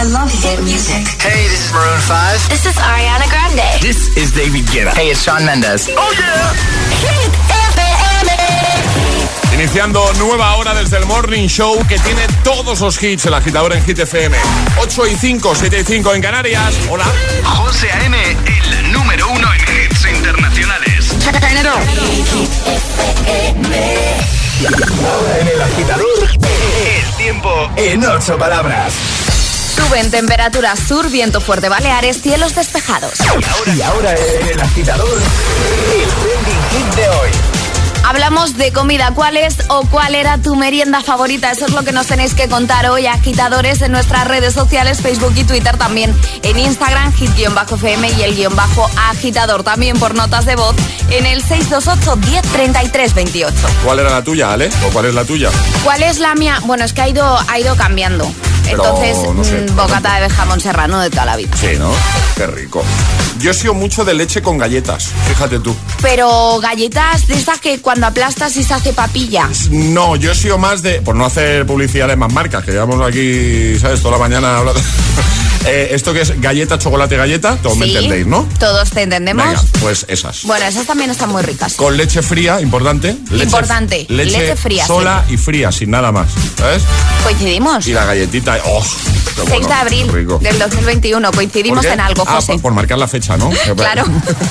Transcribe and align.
I 0.00 0.04
love 0.04 0.32
hit 0.32 0.58
music. 0.64 1.04
Hey, 1.20 1.44
this 1.52 1.66
is 1.66 1.72
Maroon 1.74 2.00
5. 2.00 2.48
This 2.48 2.64
is 2.64 2.74
Ariana 2.76 3.28
Grande. 3.28 3.68
This 3.82 4.08
is 4.16 4.32
David 4.32 4.64
Guetta. 4.72 4.96
Hey, 4.96 5.10
it's 5.10 5.22
Shawn 5.22 5.44
Mendes. 5.44 5.90
Oh 5.92 6.12
yeah. 6.16 6.56
Hit 7.04 7.28
FM. 7.76 8.30
Iniciando 9.56 10.10
nueva 10.14 10.56
hora 10.56 10.72
desde 10.72 10.96
el 10.96 11.04
Morning 11.04 11.48
Show 11.48 11.86
que 11.86 11.98
tiene 11.98 12.22
todos 12.42 12.80
los 12.80 13.02
hits, 13.02 13.26
el 13.26 13.34
agitador 13.34 13.74
en 13.74 13.84
Hit 13.84 13.98
FM. 13.98 14.38
8 14.78 15.06
y 15.06 15.16
5, 15.16 15.54
7 15.54 15.80
y 15.80 15.84
5 15.84 16.14
en 16.14 16.22
Canarias. 16.22 16.74
Hola. 16.88 17.04
José 17.44 17.92
A.M., 17.92 18.16
el 18.46 18.92
número 18.92 19.28
uno 19.28 19.48
en 19.52 19.60
hits 19.60 20.06
internacionales. 20.06 21.14
Ahora 25.04 25.38
en 25.40 25.48
el 25.48 25.60
agitador, 25.60 26.30
el 26.32 27.16
tiempo 27.18 27.70
en 27.76 28.02
ocho 28.06 28.38
palabras. 28.38 28.94
Suben 29.74 30.10
temperaturas 30.10 30.78
sur, 30.80 31.08
viento 31.10 31.40
fuerte 31.40 31.68
Baleares, 31.68 32.20
cielos 32.20 32.54
despejados. 32.54 33.12
Y 33.20 33.28
ahora, 33.28 33.74
y 33.74 33.82
ahora 33.82 34.14
en 34.14 34.48
el 34.48 34.60
agitador, 34.60 35.18
el 35.94 36.08
trending 36.08 36.62
hit 36.70 36.94
de 36.96 37.08
hoy. 37.08 37.59
Hablamos 38.04 38.56
de 38.56 38.72
comida. 38.72 39.12
¿Cuál 39.14 39.36
es 39.36 39.56
o 39.68 39.82
cuál 39.86 40.14
era 40.14 40.38
tu 40.38 40.56
merienda 40.56 41.00
favorita? 41.00 41.50
Eso 41.50 41.66
es 41.66 41.72
lo 41.72 41.82
que 41.82 41.92
nos 41.92 42.06
tenéis 42.06 42.34
que 42.34 42.48
contar 42.48 42.86
hoy, 42.90 43.06
agitadores, 43.06 43.82
en 43.82 43.92
nuestras 43.92 44.26
redes 44.26 44.54
sociales, 44.54 45.00
Facebook 45.00 45.32
y 45.36 45.44
Twitter 45.44 45.76
también. 45.76 46.14
En 46.42 46.58
Instagram, 46.58 47.12
hit-fm 47.12 48.10
y 48.18 48.22
el 48.22 48.34
guion 48.34 48.56
bajo 48.56 48.90
agitador. 49.10 49.62
También 49.62 49.98
por 49.98 50.14
notas 50.14 50.44
de 50.44 50.56
voz 50.56 50.74
en 51.10 51.26
el 51.26 51.42
628 51.42 52.16
10 52.92 53.14
28. 53.14 53.56
¿Cuál 53.84 53.98
era 54.00 54.10
la 54.10 54.24
tuya, 54.24 54.52
Ale? 54.52 54.70
¿O 54.86 54.92
cuál 54.92 55.06
es 55.06 55.14
la 55.14 55.24
tuya? 55.24 55.50
¿Cuál 55.84 56.02
es 56.02 56.18
la 56.18 56.34
mía? 56.34 56.58
Bueno, 56.64 56.84
es 56.84 56.92
que 56.92 57.02
ha 57.02 57.08
ido, 57.08 57.38
ha 57.48 57.58
ido 57.58 57.76
cambiando. 57.76 58.30
Entonces, 58.66 59.16
mm, 59.16 59.76
bocata 59.76 60.20
de 60.20 60.30
jamón 60.30 60.60
serrano 60.60 61.00
de 61.00 61.10
toda 61.10 61.26
la 61.26 61.36
vida. 61.36 61.50
Sí, 61.56 61.76
¿no? 61.78 61.90
Qué 62.36 62.46
rico. 62.46 62.82
Yo 63.38 63.50
he 63.50 63.54
sido 63.54 63.74
mucho 63.74 64.04
de 64.04 64.14
leche 64.14 64.42
con 64.42 64.58
galletas, 64.58 65.10
fíjate 65.28 65.60
tú. 65.60 65.74
Pero 66.02 66.58
galletas 66.60 67.26
de 67.26 67.34
esas 67.34 67.58
que 67.58 67.80
cuando 67.90 68.06
aplastas 68.06 68.56
y 68.56 68.62
se 68.62 68.72
hace 68.72 68.92
papilla. 68.92 69.48
No, 69.72 70.14
yo 70.14 70.30
he 70.30 70.34
sido 70.36 70.58
más 70.58 70.80
de, 70.80 71.02
por 71.02 71.16
no 71.16 71.24
hacer 71.24 71.66
publicidad 71.66 72.06
de 72.06 72.14
más 72.14 72.32
marcas, 72.32 72.64
que 72.64 72.70
llevamos 72.70 73.04
aquí, 73.04 73.76
¿sabes? 73.80 74.00
Toda 74.00 74.12
la 74.12 74.18
mañana 74.28 74.58
hablando. 74.58 74.80
Eh, 75.66 75.88
esto 75.92 76.12
que 76.12 76.22
es 76.22 76.40
galleta, 76.40 76.78
chocolate, 76.78 77.16
galleta, 77.16 77.56
todos 77.56 77.76
me 77.76 77.86
entendéis, 77.86 78.26
¿no? 78.26 78.48
Todos 78.58 78.90
te 78.90 79.02
entendemos. 79.02 79.46
Venga, 79.46 79.62
pues 79.80 80.06
esas. 80.08 80.44
Bueno, 80.44 80.64
esas 80.64 80.86
también 80.86 81.10
están 81.10 81.30
muy 81.30 81.42
ricas. 81.42 81.74
Con 81.74 81.96
leche 81.96 82.22
fría, 82.22 82.60
importante. 82.60 83.16
importante. 83.30 84.06
Leche, 84.08 84.56
fría. 84.56 84.86
Sola 84.86 85.24
y 85.28 85.36
fría, 85.36 85.70
sin 85.70 85.90
nada 85.90 86.12
más. 86.12 86.30
¿Sabes? 86.56 86.82
Coincidimos. 87.24 87.86
Y 87.86 87.92
la 87.92 88.04
galletita, 88.04 88.58
oh, 88.64 88.84
6 89.48 89.66
de 89.66 89.72
abril 89.72 90.06
del 90.40 90.58
2021. 90.58 91.32
Coincidimos 91.32 91.84
en 91.84 92.00
algo, 92.00 92.24
ah, 92.26 92.36
José. 92.36 92.58
por, 92.58 92.72
marcar 92.72 92.98
la 92.98 93.08
fecha, 93.08 93.36
¿no? 93.36 93.50
claro. 93.76 94.04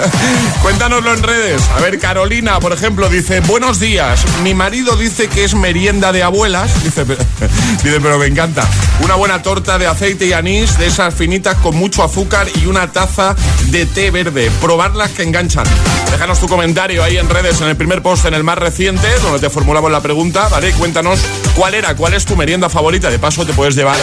Cuéntanoslo 0.61 1.13
en 1.13 1.23
redes. 1.23 1.61
A 1.75 1.79
ver, 1.81 1.99
Carolina, 1.99 2.59
por 2.59 2.73
ejemplo, 2.73 3.09
dice: 3.09 3.39
Buenos 3.41 3.79
días. 3.79 4.21
Mi 4.43 4.53
marido 4.53 4.95
dice 4.95 5.27
que 5.27 5.43
es 5.43 5.55
merienda 5.55 6.11
de 6.11 6.23
abuelas. 6.23 6.71
Dice, 6.83 7.05
dice 7.05 7.99
pero 8.01 8.17
me 8.17 8.25
encanta. 8.25 8.67
Una 9.03 9.15
buena 9.15 9.41
torta 9.41 9.77
de 9.77 9.85
aceite 9.85 10.25
y 10.25 10.33
anís, 10.33 10.77
de 10.77 10.89
esas 10.99 11.13
finitas 11.13 11.55
con 11.59 11.77
mucho 11.77 12.03
azúcar 12.03 12.45
y 12.61 12.65
una 12.65 12.91
taza 12.91 13.33
de 13.67 13.85
té 13.85 14.11
verde. 14.11 14.51
Probarlas 14.59 15.11
que 15.11 15.23
enganchan. 15.23 15.65
Déjanos 16.11 16.41
tu 16.41 16.49
comentario 16.49 17.01
ahí 17.01 17.17
en 17.17 17.29
redes, 17.29 17.61
en 17.61 17.69
el 17.69 17.77
primer 17.77 18.01
post, 18.01 18.25
en 18.25 18.33
el 18.33 18.43
más 18.43 18.57
reciente, 18.57 19.07
donde 19.21 19.39
te 19.39 19.49
formulamos 19.49 19.89
la 19.91 20.01
pregunta, 20.01 20.49
¿vale? 20.49 20.73
Cuéntanos 20.73 21.21
cuál 21.55 21.75
era, 21.75 21.95
cuál 21.95 22.15
es 22.15 22.25
tu 22.25 22.35
merienda 22.35 22.67
favorita. 22.67 23.09
De 23.09 23.17
paso, 23.17 23.45
te 23.45 23.53
puedes 23.53 23.77
llevar 23.77 23.95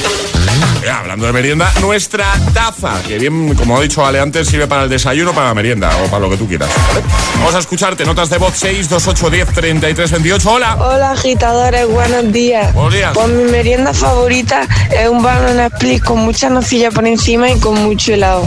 hablando 0.90 1.26
de 1.26 1.32
merienda, 1.32 1.72
nuestra 1.80 2.26
taza, 2.54 3.02
que 3.06 3.18
bien, 3.18 3.54
como 3.54 3.76
ha 3.76 3.80
dicho 3.80 4.04
Ale 4.04 4.20
antes, 4.20 4.48
sirve 4.48 4.66
para 4.66 4.84
el 4.84 4.88
desayuno, 4.88 5.32
para 5.32 5.48
la 5.48 5.54
merienda 5.54 5.90
o 6.04 6.06
para 6.06 6.20
lo 6.20 6.30
que 6.30 6.36
tú 6.36 6.46
quieras. 6.46 6.70
Vamos 7.38 7.54
a 7.54 7.58
escucharte, 7.58 8.04
notas 8.04 8.30
de 8.30 8.38
voz 8.38 8.52
6, 8.56 8.88
2, 8.88 9.08
8, 9.08 9.30
10, 9.30 9.48
33, 9.52 10.10
28. 10.12 10.50
Hola. 10.50 10.76
Hola, 10.76 11.10
agitadores, 11.12 11.88
buenos 11.88 12.32
días. 12.32 12.72
Buenos 12.72 12.94
días. 12.94 13.10
Pues 13.14 13.28
mi 13.28 13.50
merienda 13.50 13.92
favorita 13.92 14.66
es 14.90 15.08
un 15.08 15.22
banana 15.22 15.66
split 15.66 16.04
con 16.04 16.20
mucha 16.20 16.48
nocilla 16.48 16.85
por 16.90 17.06
encima 17.06 17.50
y 17.50 17.58
con 17.58 17.74
mucho 17.82 18.14
helado. 18.14 18.42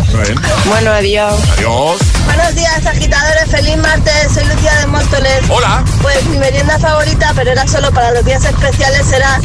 Bueno, 0.65 0.91
adiós. 0.91 1.33
Adiós. 1.57 1.99
Buenos 2.25 2.55
días, 2.55 2.85
agitadores. 2.85 3.49
Feliz 3.49 3.77
martes. 3.77 4.31
Soy 4.33 4.45
Lucía 4.45 4.73
de 4.79 4.87
Móstoles. 4.87 5.41
Hola. 5.49 5.83
Pues 6.01 6.23
mi 6.25 6.37
merienda 6.37 6.77
favorita, 6.79 7.31
pero 7.35 7.51
era 7.51 7.67
solo 7.67 7.91
para 7.91 8.11
los 8.11 8.25
días 8.25 8.43
especiales, 8.45 9.05
será 9.05 9.39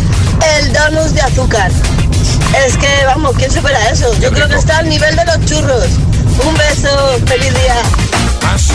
el 0.59 0.73
donut 0.73 1.09
de 1.13 1.21
azúcar. 1.23 1.71
Es 2.67 2.77
que, 2.77 3.05
vamos, 3.07 3.35
¿quién 3.37 3.51
supera 3.51 3.89
eso? 3.91 4.13
Yo 4.21 4.31
creo 4.31 4.49
que 4.49 4.57
está 4.57 4.79
al 4.79 4.89
nivel 4.89 5.17
de 5.17 5.25
los 5.25 5.45
churros. 5.45 5.87
Un 6.45 6.55
beso, 6.55 7.21
feliz 7.27 7.53
día. 7.55 7.77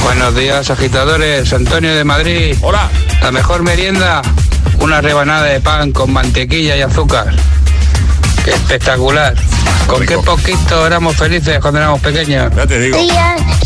Buenos 0.03 0.35
días, 0.35 0.69
agitadores. 0.69 1.51
Antonio 1.53 1.95
de 1.95 2.03
Madrid. 2.03 2.57
Hola. 2.61 2.89
La 3.21 3.31
mejor 3.31 3.63
merienda, 3.63 4.21
una 4.79 5.01
rebanada 5.01 5.45
de 5.45 5.59
pan 5.59 5.91
con 5.91 6.11
mantequilla 6.11 6.75
y 6.77 6.81
azúcar. 6.81 7.33
Espectacular. 8.53 9.35
Con 9.87 10.05
qué 10.05 10.17
poquito 10.17 10.85
éramos 10.85 11.15
felices 11.15 11.59
cuando 11.59 11.79
éramos 11.79 12.01
pequeños. 12.01 12.51
Ya 12.55 12.65
te 12.65 12.79
digo. 12.79 12.97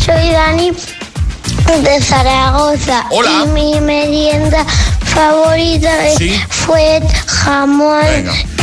soy 0.04 0.30
Dani 0.30 0.72
de 1.82 2.00
Zaragoza. 2.00 3.06
Hola. 3.10 3.30
Y 3.44 3.48
mi 3.48 3.80
merienda 3.80 4.64
favorita 5.04 5.90
fue 6.48 7.00
jamón, 7.26 8.04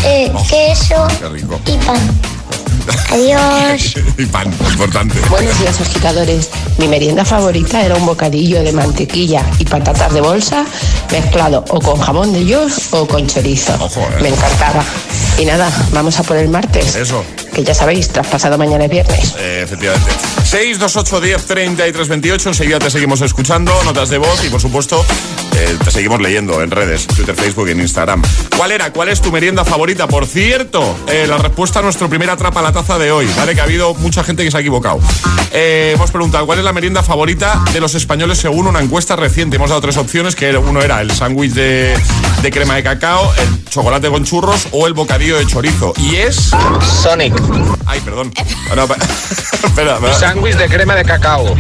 eh, 0.04 0.32
oh, 0.34 0.46
queso 0.48 1.08
y 1.66 1.78
pan. 1.78 2.00
Adiós. 3.12 3.96
y 4.18 4.26
pan, 4.26 4.54
importante. 4.72 5.20
Buenos 5.30 5.58
días, 5.60 5.80
agitadores. 5.82 6.50
Mi 6.78 6.88
merienda 6.88 7.24
favorita 7.24 7.82
era 7.82 7.96
un 7.96 8.06
bocadillo 8.06 8.64
de 8.64 8.72
mantequilla 8.72 9.44
y 9.60 9.66
patatas 9.66 10.14
de 10.14 10.22
bolsa 10.22 10.66
mezclado 11.12 11.64
o 11.70 11.80
con 11.80 12.00
jamón 12.00 12.34
de 12.34 12.46
york 12.46 12.74
o 12.92 13.06
con 13.06 13.28
chorizo. 13.28 13.74
eh. 13.74 14.18
Me 14.22 14.30
encantaba. 14.30 14.84
Y 15.38 15.46
nada, 15.46 15.72
vamos 15.92 16.20
a 16.20 16.24
por 16.24 16.38
el 16.38 16.50
martes. 16.50 16.96
Eso. 16.96 17.24
Que 17.54 17.64
ya 17.64 17.74
sabéis, 17.74 18.10
traspasado 18.10 18.58
mañana 18.58 18.86
es 18.86 18.92
viernes. 18.92 19.36
Eh, 19.38 19.62
efectivamente. 19.64 20.12
628 20.44 21.22
10 21.22 21.46
33 21.46 22.08
28. 22.08 22.50
Enseguida 22.50 22.80
te 22.80 22.90
seguimos 22.90 23.22
escuchando, 23.22 23.74
notas 23.84 24.10
de 24.10 24.18
voz 24.18 24.44
y 24.46 24.50
por 24.50 24.62
supuesto 24.62 25.04
eh, 25.56 25.78
te 25.84 25.92
seguimos 25.92 26.22
leyendo 26.22 26.62
en 26.62 26.72
redes, 26.72 27.08
Twitter, 27.08 27.36
Facebook 27.36 27.68
y 27.70 27.72
en 27.72 27.82
Instagram. 27.82 28.22
¿Cuál 28.56 28.72
era? 28.72 28.92
¿Cuál 28.94 29.10
es 29.10 29.22
tu 29.22 29.32
merienda 29.32 29.66
favorita? 29.66 30.08
Por 30.08 30.26
cierto, 30.26 30.96
eh, 31.08 31.26
la 31.28 31.38
respuesta 31.38 31.80
a 31.80 31.82
nuestro 31.82 32.10
primer 32.10 32.30
atrapa 32.30 32.62
la 32.62 32.72
taza 32.72 32.98
de 32.98 33.12
hoy, 33.12 33.28
¿vale? 33.36 33.56
Que 33.56 33.62
ha 33.62 33.66
habido 33.66 33.94
mucha 33.96 34.24
gente 34.24 34.44
que 34.44 34.52
se 34.52 34.58
ha 34.58 34.60
equivocado. 34.60 35.00
Eh, 35.52 35.94
hemos 35.96 36.12
preguntado 36.12 36.46
cuál 36.46 36.60
es 36.60 36.66
la 36.66 36.74
merienda 36.74 37.04
favorita 37.04 37.64
de 37.74 37.80
los 37.82 37.96
españoles 37.96 38.38
según 38.38 38.68
una 38.68 38.80
encuesta 38.80 39.16
reciente. 39.16 39.58
Hemos 39.58 39.70
dado 39.70 39.82
tres 39.82 39.98
opciones, 39.98 40.36
que 40.36 40.56
uno 40.58 40.82
era 40.82 41.02
el 41.02 41.12
sándwich 41.12 41.54
de, 41.54 41.98
de 42.42 42.52
crema 42.52 42.76
de 42.76 42.84
cacao, 42.84 43.34
el 43.38 43.66
chocolate 43.70 44.10
con 44.10 44.26
churros 44.26 44.68
o 44.72 44.88
el 44.88 44.94
bocadillo 44.94 45.31
de 45.38 45.46
chorizo. 45.48 45.94
Y 45.98 46.16
es... 46.18 46.52
Sonic. 47.02 47.34
Ay, 47.86 48.00
perdón. 48.02 48.34
No, 48.76 48.84
espera, 49.64 49.96
espera. 49.96 50.14
Sándwich 50.14 50.56
de 50.56 50.68
crema 50.68 50.96
de 50.96 51.04
cacao. 51.04 51.56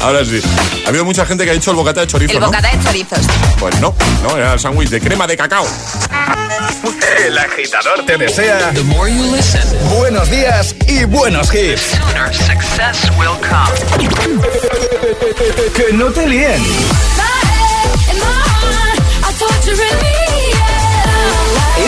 Ahora 0.00 0.24
sí. 0.24 0.40
Ha 0.84 0.88
habido 0.88 1.04
mucha 1.04 1.24
gente 1.24 1.44
que 1.44 1.50
ha 1.50 1.54
dicho 1.54 1.70
el 1.70 1.76
bocata 1.76 2.00
de 2.00 2.06
chorizo, 2.06 2.32
El 2.34 2.40
¿no? 2.40 2.46
bocata 2.46 2.70
de 2.70 2.82
chorizos. 2.82 3.20
Pues 3.58 3.80
no, 3.80 3.94
no, 4.22 4.36
era 4.36 4.54
el 4.54 4.60
sándwich 4.60 4.88
de 4.88 5.00
crema 5.00 5.26
de 5.26 5.36
cacao. 5.36 5.66
El 7.24 7.38
agitador 7.38 8.04
te 8.06 8.16
desea 8.18 8.72
buenos 9.96 10.30
días 10.30 10.74
y 10.88 11.04
buenos 11.04 11.54
hits. 11.54 11.82
Sooner 11.92 12.34
success 12.34 13.10
will 13.16 13.38
come. 13.40 14.40
que 15.74 15.92
no 15.92 16.06
te 16.10 16.26
líen. 16.26 16.62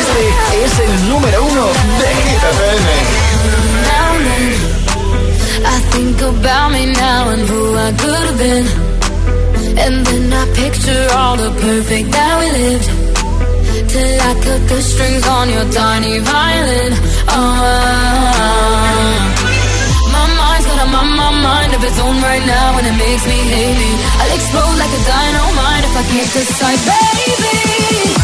Este 0.00 0.64
es 0.64 0.74
el 0.80 1.08
número 1.08 1.44
uno 1.44 1.66
de. 2.00 2.10
I 5.66 5.80
think 5.92 6.20
about 6.20 6.72
me 6.72 6.86
now 6.86 7.28
and 7.30 7.48
who 7.48 7.76
I 7.76 7.92
could 7.92 8.26
have 8.28 8.38
been. 8.38 8.66
And 9.78 10.06
then 10.06 10.32
I 10.32 10.44
picture 10.54 11.06
all 11.16 11.36
the 11.36 11.50
perfect 11.60 12.10
that 12.10 12.34
we 12.40 12.46
lived. 12.58 12.88
Till 13.90 14.20
I 14.30 14.34
cut 14.44 14.62
the 14.68 14.80
strings 14.82 15.26
on 15.26 15.48
your 15.50 15.66
tiny 15.70 16.18
violin. 16.18 16.92
Oh, 17.28 17.44
my 20.14 20.26
mind's 20.38 20.66
got 20.66 20.78
a 20.84 20.86
my, 20.90 21.02
my 21.22 21.30
mind 21.48 21.72
of 21.74 21.82
its 21.84 21.98
own 22.00 22.16
right 22.20 22.44
now, 22.46 22.78
and 22.78 22.86
it 22.86 22.96
makes 22.98 23.24
me 23.26 23.38
hate. 23.54 23.98
I'll 24.20 24.34
explode 24.34 24.76
like 24.82 24.92
a 24.98 25.02
dynamite 25.06 25.84
if 25.88 25.94
I 25.96 26.04
can't 26.10 26.32
decide, 26.34 26.80
baby. 26.90 28.23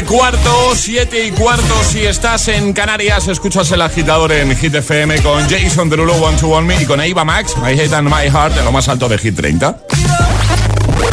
Y 0.00 0.02
cuarto, 0.04 0.72
7 0.74 1.26
y 1.26 1.30
cuarto. 1.32 1.74
Si 1.84 2.04
estás 2.04 2.48
en 2.48 2.72
Canarias, 2.72 3.28
escuchas 3.28 3.70
el 3.72 3.82
agitador 3.82 4.32
en 4.32 4.56
Hit 4.56 4.74
FM 4.74 5.22
con 5.22 5.48
Jason 5.48 5.88
Derulo, 5.88 6.14
One 6.14 6.38
to 6.38 6.48
One 6.48 6.66
Me 6.66 6.82
y 6.82 6.86
con 6.86 7.00
Eva 7.00 7.24
Max, 7.24 7.56
My 7.56 7.72
Head 7.78 7.92
and 7.92 8.08
My 8.08 8.30
Heart, 8.30 8.58
en 8.58 8.64
lo 8.64 8.72
más 8.72 8.88
alto 8.88 9.08
de 9.08 9.18
Hit 9.18 9.36
30. 9.36 9.76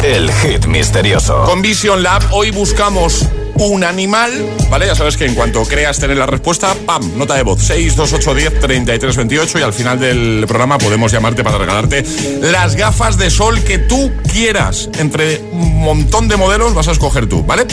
El 0.02 0.30
hit 0.32 0.66
misterioso. 0.66 1.42
Con 1.44 1.60
Vision 1.60 2.02
Lab, 2.02 2.22
hoy 2.30 2.50
buscamos 2.50 3.28
un 3.66 3.84
animal, 3.84 4.30
¿vale? 4.70 4.86
Ya 4.86 4.94
sabes 4.94 5.16
que 5.16 5.26
en 5.26 5.34
cuanto 5.34 5.64
creas 5.64 5.98
tener 5.98 6.16
la 6.16 6.26
respuesta, 6.26 6.74
¡pam! 6.86 7.18
Nota 7.18 7.34
de 7.34 7.42
voz 7.42 7.60
62810 7.62 8.60
3328 8.60 9.58
y 9.58 9.62
al 9.62 9.72
final 9.72 9.98
del 9.98 10.44
programa 10.46 10.78
podemos 10.78 11.12
llamarte 11.12 11.42
para 11.42 11.58
regalarte 11.58 12.04
las 12.40 12.76
gafas 12.76 13.18
de 13.18 13.30
sol 13.30 13.60
que 13.64 13.78
tú 13.78 14.12
quieras. 14.32 14.88
Entre 14.98 15.40
un 15.52 15.80
montón 15.80 16.28
de 16.28 16.36
modelos 16.36 16.74
vas 16.74 16.88
a 16.88 16.92
escoger 16.92 17.28
tú, 17.28 17.44
¿vale? 17.44 17.66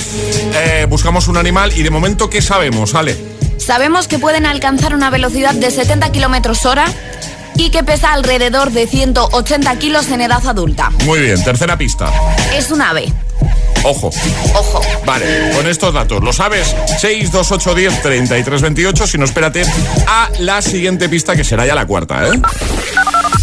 Eh, 0.54 0.88
buscamos 0.90 1.28
un 1.28 1.38
animal 1.38 1.72
y 1.78 1.84
de 1.84 1.90
momento, 1.90 2.30
¿qué 2.30 2.42
sabemos, 2.42 2.96
Ale? 2.96 3.16
Sabemos 3.58 4.08
que 4.08 4.20
pueden 4.20 4.46
alcanzar 4.46 4.94
una 4.94 5.10
velocidad 5.10 5.54
de 5.54 5.72
70 5.72 6.12
kilómetros 6.12 6.66
hora 6.66 6.86
y 7.56 7.70
que 7.70 7.84
pesa 7.84 8.14
alrededor 8.14 8.72
de 8.72 8.88
180 8.88 9.76
kilos 9.78 10.10
en 10.10 10.22
edad 10.22 10.46
adulta. 10.46 10.92
Muy 11.06 11.20
bien, 11.20 11.44
tercera 11.44 11.78
pista. 11.78 12.12
Es 12.54 12.70
un 12.72 12.82
ave. 12.82 13.12
Ojo. 13.84 14.10
Ojo. 14.54 14.82
Vale, 15.06 15.52
con 15.56 15.68
estos 15.68 15.94
datos, 15.94 16.24
¿lo 16.24 16.34
sabes? 16.34 16.76
62810 17.00 18.02
3328, 18.02 19.08
si 19.08 19.18
no 19.18 19.26
espérate 19.26 19.64
a 20.08 20.30
la 20.40 20.62
siguiente 20.62 21.08
pista 21.10 21.36
que 21.36 21.44
será 21.44 21.66
ya 21.66 21.76
la 21.76 21.86
cuarta, 21.86 22.28
¿eh? 22.28 22.32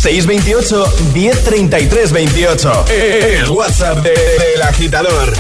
628 0.01 0.95
1033 1.15 2.13
28. 2.13 2.85
El 2.89 3.51
WhatsApp 3.51 3.99
del 3.99 4.63
agitador. 4.63 5.33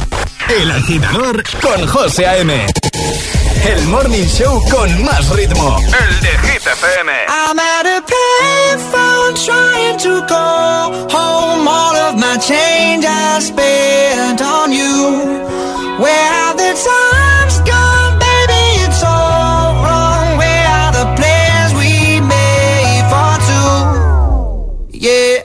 El 0.60 0.70
agitador 0.70 1.42
con 1.60 1.86
José 1.86 2.26
A.M. 2.26 2.66
El 3.64 3.86
morning 3.88 4.26
show 4.26 4.60
con 4.70 5.04
más 5.04 5.28
ritmo. 5.30 5.76
El 5.78 6.20
de 6.20 6.30
Hit 6.48 6.66
FM. 6.66 7.12
I'm 7.28 7.58
at 7.58 7.86
a 7.86 8.02
payphone 8.02 9.34
trying 9.46 9.98
to 9.98 10.26
call 10.26 10.92
home. 11.08 11.68
All 11.68 11.96
of 11.96 12.16
my 12.16 12.36
change 12.38 13.04
I 13.06 13.38
spent 13.40 14.40
on 14.40 14.72
you. 14.72 15.38
Where 15.98 16.32
have 16.32 16.56
the 16.56 16.74
times 16.74 17.60
gone, 17.70 18.18
baby? 18.18 18.84
It's 18.84 19.02
all 19.04 19.74
wrong. 19.84 20.38
Where 20.38 20.66
are 20.66 20.92
the 20.92 21.06
plans 21.14 21.72
we 21.74 22.20
made 22.20 23.04
for 23.12 23.38
two? 23.48 24.98
Yeah, 24.98 25.44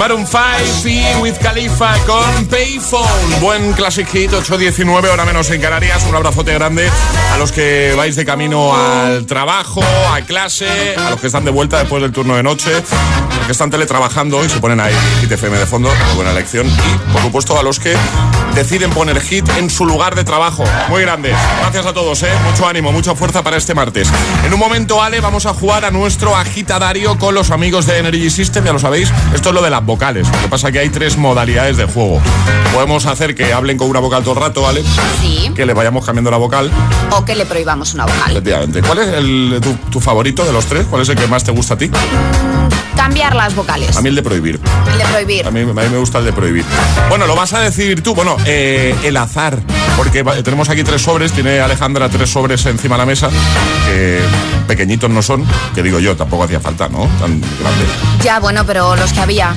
Maroon 0.00 0.26
5 0.26 0.88
y 0.88 1.04
With 1.20 1.34
Khalifa 1.42 1.94
con 2.06 2.46
Payphone. 2.46 3.40
Buen 3.42 3.74
classic 3.74 4.08
hit, 4.08 4.30
8.19, 4.30 5.10
hora 5.10 5.26
menos 5.26 5.50
en 5.50 5.60
Canarias. 5.60 6.06
Un 6.08 6.14
abrazote 6.14 6.54
grande 6.54 6.88
a 7.34 7.36
los 7.36 7.52
que 7.52 7.92
vais 7.94 8.16
de 8.16 8.24
camino 8.24 8.74
al 8.74 9.26
trabajo, 9.26 9.82
a 10.10 10.22
clase, 10.22 10.96
a 10.96 11.10
los 11.10 11.20
que 11.20 11.26
están 11.26 11.44
de 11.44 11.50
vuelta 11.50 11.80
después 11.80 12.00
del 12.00 12.12
turno 12.12 12.34
de 12.34 12.42
noche, 12.42 12.70
que 13.50 13.52
están 13.52 13.68
teletrabajando 13.68 14.44
y 14.44 14.48
se 14.48 14.60
ponen 14.60 14.78
ahí 14.78 14.94
Hit 15.20 15.32
FM 15.32 15.58
de 15.58 15.66
fondo, 15.66 15.88
muy 16.06 16.14
buena 16.14 16.30
elección. 16.30 16.68
Y, 16.68 17.12
por 17.12 17.20
supuesto, 17.20 17.58
a 17.58 17.64
los 17.64 17.80
que 17.80 17.96
deciden 18.54 18.90
poner 18.90 19.20
Hit 19.20 19.48
en 19.58 19.68
su 19.68 19.86
lugar 19.86 20.14
de 20.14 20.22
trabajo. 20.22 20.62
Muy 20.88 21.02
grandes. 21.02 21.34
Gracias 21.58 21.84
a 21.84 21.92
todos, 21.92 22.22
¿eh? 22.22 22.30
Mucho 22.48 22.68
ánimo, 22.68 22.92
mucha 22.92 23.16
fuerza 23.16 23.42
para 23.42 23.56
este 23.56 23.74
martes. 23.74 24.08
En 24.44 24.54
un 24.54 24.60
momento, 24.60 25.02
Ale, 25.02 25.20
vamos 25.20 25.46
a 25.46 25.52
jugar 25.52 25.84
a 25.84 25.90
nuestro 25.90 26.36
agitadario 26.36 27.18
con 27.18 27.34
los 27.34 27.50
amigos 27.50 27.86
de 27.86 27.98
Energy 27.98 28.30
System, 28.30 28.64
ya 28.64 28.72
lo 28.72 28.78
sabéis. 28.78 29.12
Esto 29.34 29.48
es 29.48 29.54
lo 29.56 29.62
de 29.62 29.70
las 29.70 29.84
vocales. 29.84 30.28
Lo 30.28 30.42
que 30.42 30.48
pasa 30.48 30.68
es 30.68 30.72
que 30.72 30.78
hay 30.78 30.90
tres 30.90 31.16
modalidades 31.16 31.76
de 31.76 31.86
juego. 31.86 32.22
Podemos 32.72 33.06
hacer 33.06 33.34
que 33.34 33.52
hablen 33.52 33.76
con 33.76 33.90
una 33.90 33.98
vocal 33.98 34.22
todo 34.22 34.34
el 34.34 34.40
rato, 34.42 34.68
Ale. 34.68 34.84
Sí. 35.20 35.50
Que 35.56 35.66
le 35.66 35.74
vayamos 35.74 36.06
cambiando 36.06 36.30
la 36.30 36.36
vocal. 36.36 36.70
O 37.10 37.24
que 37.24 37.34
le 37.34 37.46
prohibamos 37.46 37.94
una 37.94 38.06
vocal. 38.06 38.30
Efectivamente. 38.30 38.80
¿Cuál 38.80 38.98
es 38.98 39.08
el, 39.08 39.60
tu 39.90 40.00
favorito 40.00 40.44
de 40.44 40.52
los 40.52 40.66
tres? 40.66 40.86
¿Cuál 40.88 41.02
es 41.02 41.08
el 41.08 41.16
que 41.16 41.26
más 41.26 41.42
te 41.42 41.50
gusta 41.50 41.74
a 41.74 41.78
ti? 41.78 41.90
cambiar 43.00 43.34
las 43.34 43.54
vocales. 43.54 43.96
A 43.96 44.02
mí 44.02 44.10
el 44.10 44.14
de 44.14 44.22
prohibir. 44.22 44.60
De 44.60 45.04
prohibir. 45.10 45.46
A 45.46 45.50
mí, 45.50 45.64
me 45.64 45.96
gusta 45.96 46.18
el 46.18 46.26
de 46.26 46.34
prohibir. 46.34 46.66
Bueno, 47.08 47.26
lo 47.26 47.34
vas 47.34 47.54
a 47.54 47.60
decidir 47.60 48.02
tú. 48.02 48.14
Bueno, 48.14 48.36
eh, 48.44 48.94
el 49.02 49.16
azar. 49.16 49.58
Porque 49.96 50.22
tenemos 50.44 50.68
aquí 50.68 50.84
tres 50.84 51.00
sobres. 51.00 51.32
Tiene 51.32 51.60
Alejandra 51.60 52.10
tres 52.10 52.28
sobres 52.28 52.66
encima 52.66 52.96
de 52.96 52.98
la 52.98 53.06
mesa. 53.06 53.30
Que 53.86 54.20
pequeñitos 54.68 55.08
no 55.08 55.22
son. 55.22 55.46
Que 55.74 55.82
digo 55.82 55.98
yo, 55.98 56.14
tampoco 56.14 56.44
hacía 56.44 56.60
falta, 56.60 56.90
¿no? 56.90 57.08
Tan 57.18 57.40
grandes. 57.40 57.88
Ya, 58.22 58.38
bueno, 58.38 58.66
pero 58.66 58.94
los 58.94 59.14
que 59.14 59.20
había. 59.20 59.54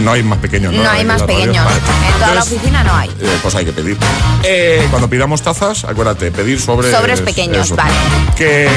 No 0.00 0.12
hay 0.12 0.22
más 0.22 0.38
pequeños. 0.38 0.72
No, 0.72 0.84
no 0.84 0.90
hay 0.90 1.04
más 1.04 1.24
pequeños. 1.24 1.66
En 1.66 2.20
toda 2.20 2.34
la 2.34 2.42
oficina 2.42 2.84
no 2.84 2.94
hay. 2.94 3.08
Eh, 3.08 3.38
pues 3.42 3.56
hay 3.56 3.64
que 3.64 3.72
pedir. 3.72 3.96
Eh, 4.44 4.86
cuando 4.88 5.10
pidamos 5.10 5.42
tazas, 5.42 5.82
acuérdate, 5.82 6.30
pedir 6.30 6.60
sobres. 6.60 6.94
Sobres 6.94 7.22
pequeños, 7.22 7.74
vale. 7.74 7.92
Que 8.36 8.68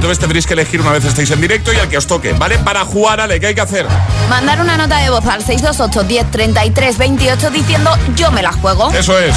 entonces 0.00 0.18
tendréis 0.18 0.46
que 0.46 0.54
elegir 0.54 0.80
una 0.80 0.92
vez 0.92 1.04
estéis 1.04 1.30
en 1.30 1.42
directo 1.42 1.74
y 1.74 1.76
al 1.76 1.86
que 1.86 1.98
os 1.98 2.06
toque, 2.06 2.32
¿vale? 2.32 2.58
Para 2.60 2.86
jugar, 2.86 3.20
Ale, 3.20 3.38
¿qué 3.38 3.48
hay 3.48 3.54
que 3.54 3.60
hacer? 3.60 3.86
Mandar 4.30 4.58
una 4.58 4.78
nota 4.78 4.96
de 4.96 5.10
voz 5.10 5.26
al 5.26 5.44
628 5.44 6.08
10 6.08 6.30
33 6.30 6.96
28 6.96 7.50
diciendo 7.50 7.90
yo 8.16 8.30
me 8.32 8.40
la 8.40 8.50
juego. 8.50 8.90
Eso 8.94 9.18
es. 9.18 9.36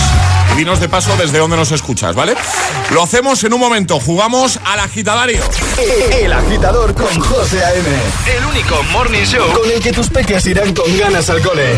Y 0.53 0.59
dinos 0.59 0.79
de 0.79 0.87
paso 0.87 1.17
desde 1.17 1.37
dónde 1.37 1.57
nos 1.57 1.73
escuchas, 1.73 2.15
¿vale? 2.15 2.35
Lo 2.93 3.03
hacemos 3.03 3.43
en 3.43 3.53
un 3.53 3.59
momento. 3.59 3.99
Jugamos 3.99 4.57
al 4.63 4.79
agitadario. 4.79 5.43
El, 5.77 6.27
el 6.27 6.31
agitador 6.31 6.93
con 6.93 7.19
José 7.19 7.61
A.M. 7.65 7.89
El 8.37 8.45
único 8.45 8.81
morning 8.93 9.25
show 9.25 9.45
con 9.51 9.69
el 9.69 9.81
que 9.81 9.91
tus 9.91 10.07
peques 10.07 10.45
irán 10.45 10.73
con 10.73 10.97
ganas 10.97 11.29
al 11.29 11.41
cole. 11.41 11.73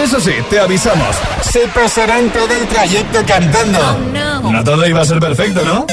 Eso 0.00 0.20
sí, 0.20 0.34
te 0.48 0.60
avisamos. 0.60 1.16
Se 1.42 1.66
pasarán 1.66 2.30
todo 2.30 2.54
el 2.54 2.68
trayecto 2.68 3.18
cantando. 3.26 3.80
Oh, 4.44 4.52
no 4.52 4.62
todo 4.62 4.86
iba 4.86 5.00
a 5.00 5.04
ser 5.04 5.18
perfecto, 5.18 5.62
¿no? 5.64 5.84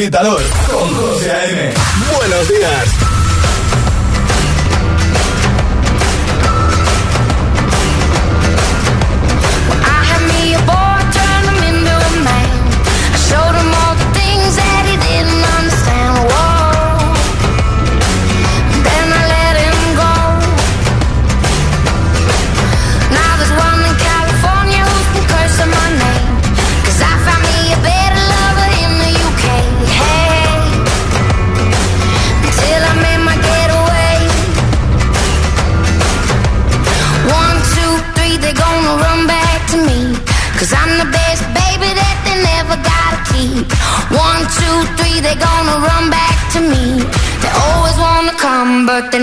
agitador. 0.00 0.49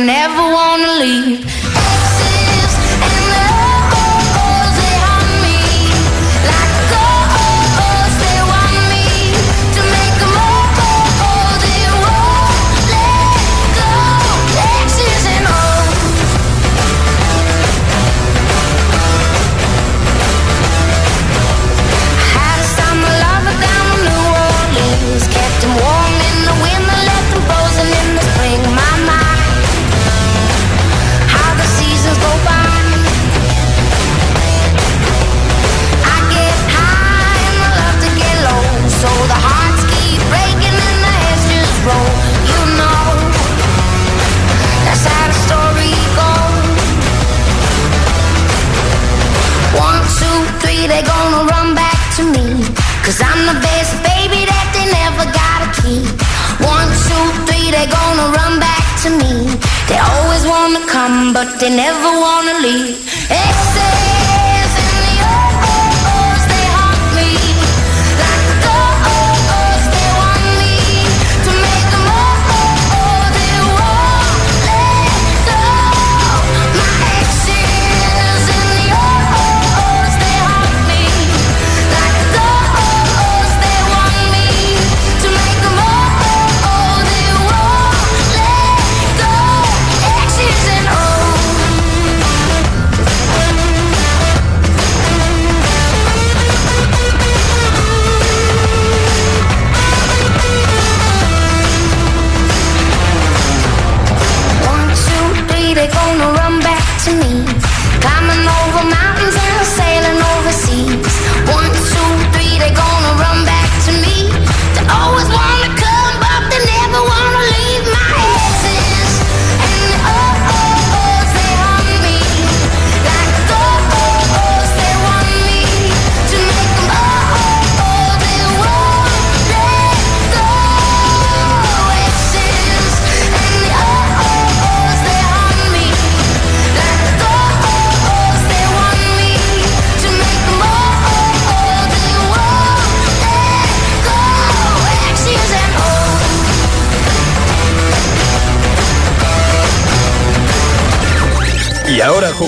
never 0.08 0.47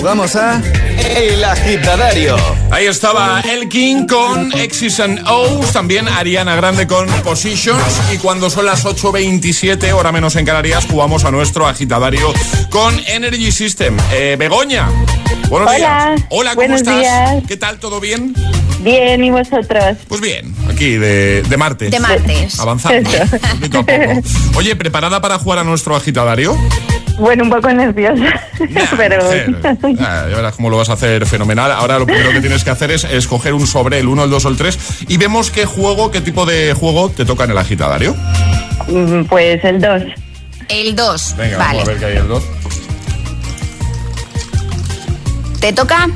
jugamos 0.00 0.34
a 0.34 0.62
El 1.14 1.44
Agitadario. 1.44 2.34
Ahí 2.70 2.86
estaba 2.86 3.42
El 3.42 3.68
King 3.68 4.06
con 4.06 4.50
X's 4.50 4.98
and 5.00 5.20
O's, 5.28 5.72
también 5.74 6.08
Ariana 6.08 6.56
Grande 6.56 6.86
con 6.86 7.06
Positions 7.22 7.82
y 8.10 8.16
cuando 8.16 8.48
son 8.48 8.64
las 8.64 8.86
8.27, 8.86 9.92
hora 9.92 10.10
menos 10.10 10.36
en 10.36 10.46
Canarias, 10.46 10.86
jugamos 10.90 11.24
a 11.26 11.30
nuestro 11.30 11.66
agitadario 11.66 12.32
con 12.70 12.98
Energy 13.08 13.52
System. 13.52 13.94
Eh, 14.12 14.36
Begoña, 14.38 14.88
buenos 15.50 15.68
Hola. 15.68 15.76
días. 15.76 16.20
Hola, 16.30 16.50
¿cómo 16.54 16.60
Buenos 16.68 16.78
estás? 16.80 16.98
días. 17.00 17.44
¿Qué 17.46 17.56
tal? 17.58 17.78
¿Todo 17.78 18.00
bien? 18.00 18.34
Bien, 18.80 19.22
¿y 19.22 19.30
vosotros? 19.30 19.98
Pues 20.08 20.22
bien, 20.22 20.54
aquí 20.70 20.92
de, 20.96 21.42
de 21.42 21.56
martes. 21.58 21.90
De 21.90 22.00
martes. 22.00 22.58
Avanzando, 22.58 23.10
a 23.10 23.68
poco. 23.70 23.92
Oye, 24.56 24.74
¿preparada 24.76 25.20
para 25.20 25.38
jugar 25.38 25.58
a 25.58 25.64
nuestro 25.64 25.94
agitadario? 25.94 26.56
Bueno, 27.20 27.44
un 27.44 27.50
poco 27.50 27.70
nerviosa, 27.70 28.24
pero... 28.96 29.22
Mujer. 29.22 29.56
Ah, 30.00 30.26
ya 30.28 30.36
verás 30.36 30.54
cómo 30.56 30.70
lo 30.70 30.78
vas 30.78 30.88
a 30.88 30.94
hacer 30.94 31.26
fenomenal. 31.26 31.70
Ahora 31.70 31.98
lo 31.98 32.06
primero 32.06 32.32
que 32.32 32.40
tienes 32.40 32.64
que 32.64 32.70
hacer 32.70 32.90
es 32.90 33.04
escoger 33.04 33.52
un 33.52 33.66
sobre, 33.66 33.98
el 33.98 34.08
1, 34.08 34.24
el 34.24 34.30
2 34.30 34.44
o 34.44 34.48
el 34.48 34.56
3, 34.56 34.78
y 35.08 35.16
vemos 35.18 35.50
qué 35.50 35.66
juego, 35.66 36.10
qué 36.10 36.20
tipo 36.22 36.46
de 36.46 36.72
juego 36.72 37.10
te 37.10 37.24
toca 37.26 37.44
en 37.44 37.50
el 37.50 37.58
agitadario. 37.58 38.16
Mm, 38.88 39.24
Pues 39.24 39.62
el 39.64 39.80
2. 39.80 40.02
El 40.68 40.96
2. 40.96 41.34
Venga, 41.36 41.58
vale. 41.58 41.78
vamos 41.84 41.88
a 41.88 41.90
ver 41.90 41.98
qué 42.00 42.04
hay 42.06 42.16
el 42.16 42.28
2. 42.28 42.42
Te 45.60 45.72
toca 45.74 46.08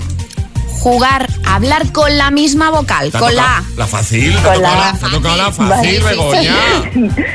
jugar, 0.84 1.26
hablar 1.46 1.90
con 1.92 2.18
la 2.18 2.30
misma 2.30 2.68
vocal, 2.68 3.10
con 3.10 3.34
la 3.34 3.56
A. 3.56 3.62
La 3.74 3.86
fácil, 3.86 4.32
te 4.34 4.38
ha 4.38 4.42
Con 4.42 4.54
tocado 4.56 4.60
la 4.62 4.80
la, 4.80 4.88
A. 4.90 4.98
te 4.98 5.06
ha 5.06 5.08
tocado 5.08 5.36
la 5.38 5.50
Fácil. 5.50 6.02
Vale. 6.02 6.16
Begoña. 6.16 6.56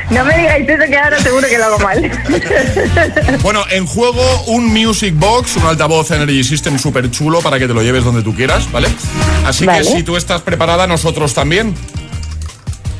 No 0.10 0.24
me 0.24 0.38
digáis 0.38 0.68
eso 0.68 0.84
que 0.88 0.96
ahora 0.98 1.18
seguro 1.20 1.48
que 1.48 1.58
lo 1.58 1.64
hago 1.64 1.78
mal. 1.80 2.10
Bueno, 3.42 3.64
en 3.70 3.86
juego 3.86 4.22
un 4.46 4.66
Music 4.66 5.14
Box, 5.16 5.56
un 5.56 5.66
altavoz 5.66 6.12
Energy 6.12 6.44
System 6.44 6.78
súper 6.78 7.10
chulo 7.10 7.40
para 7.40 7.58
que 7.58 7.66
te 7.66 7.74
lo 7.74 7.82
lleves 7.82 8.04
donde 8.04 8.22
tú 8.22 8.34
quieras, 8.36 8.70
¿vale? 8.70 8.88
Así 9.44 9.66
Vale. 9.66 9.80
que 9.80 9.84
si 9.96 10.02
tú 10.04 10.16
estás 10.16 10.42
preparada, 10.42 10.86
nosotros 10.86 11.34
también. 11.34 11.74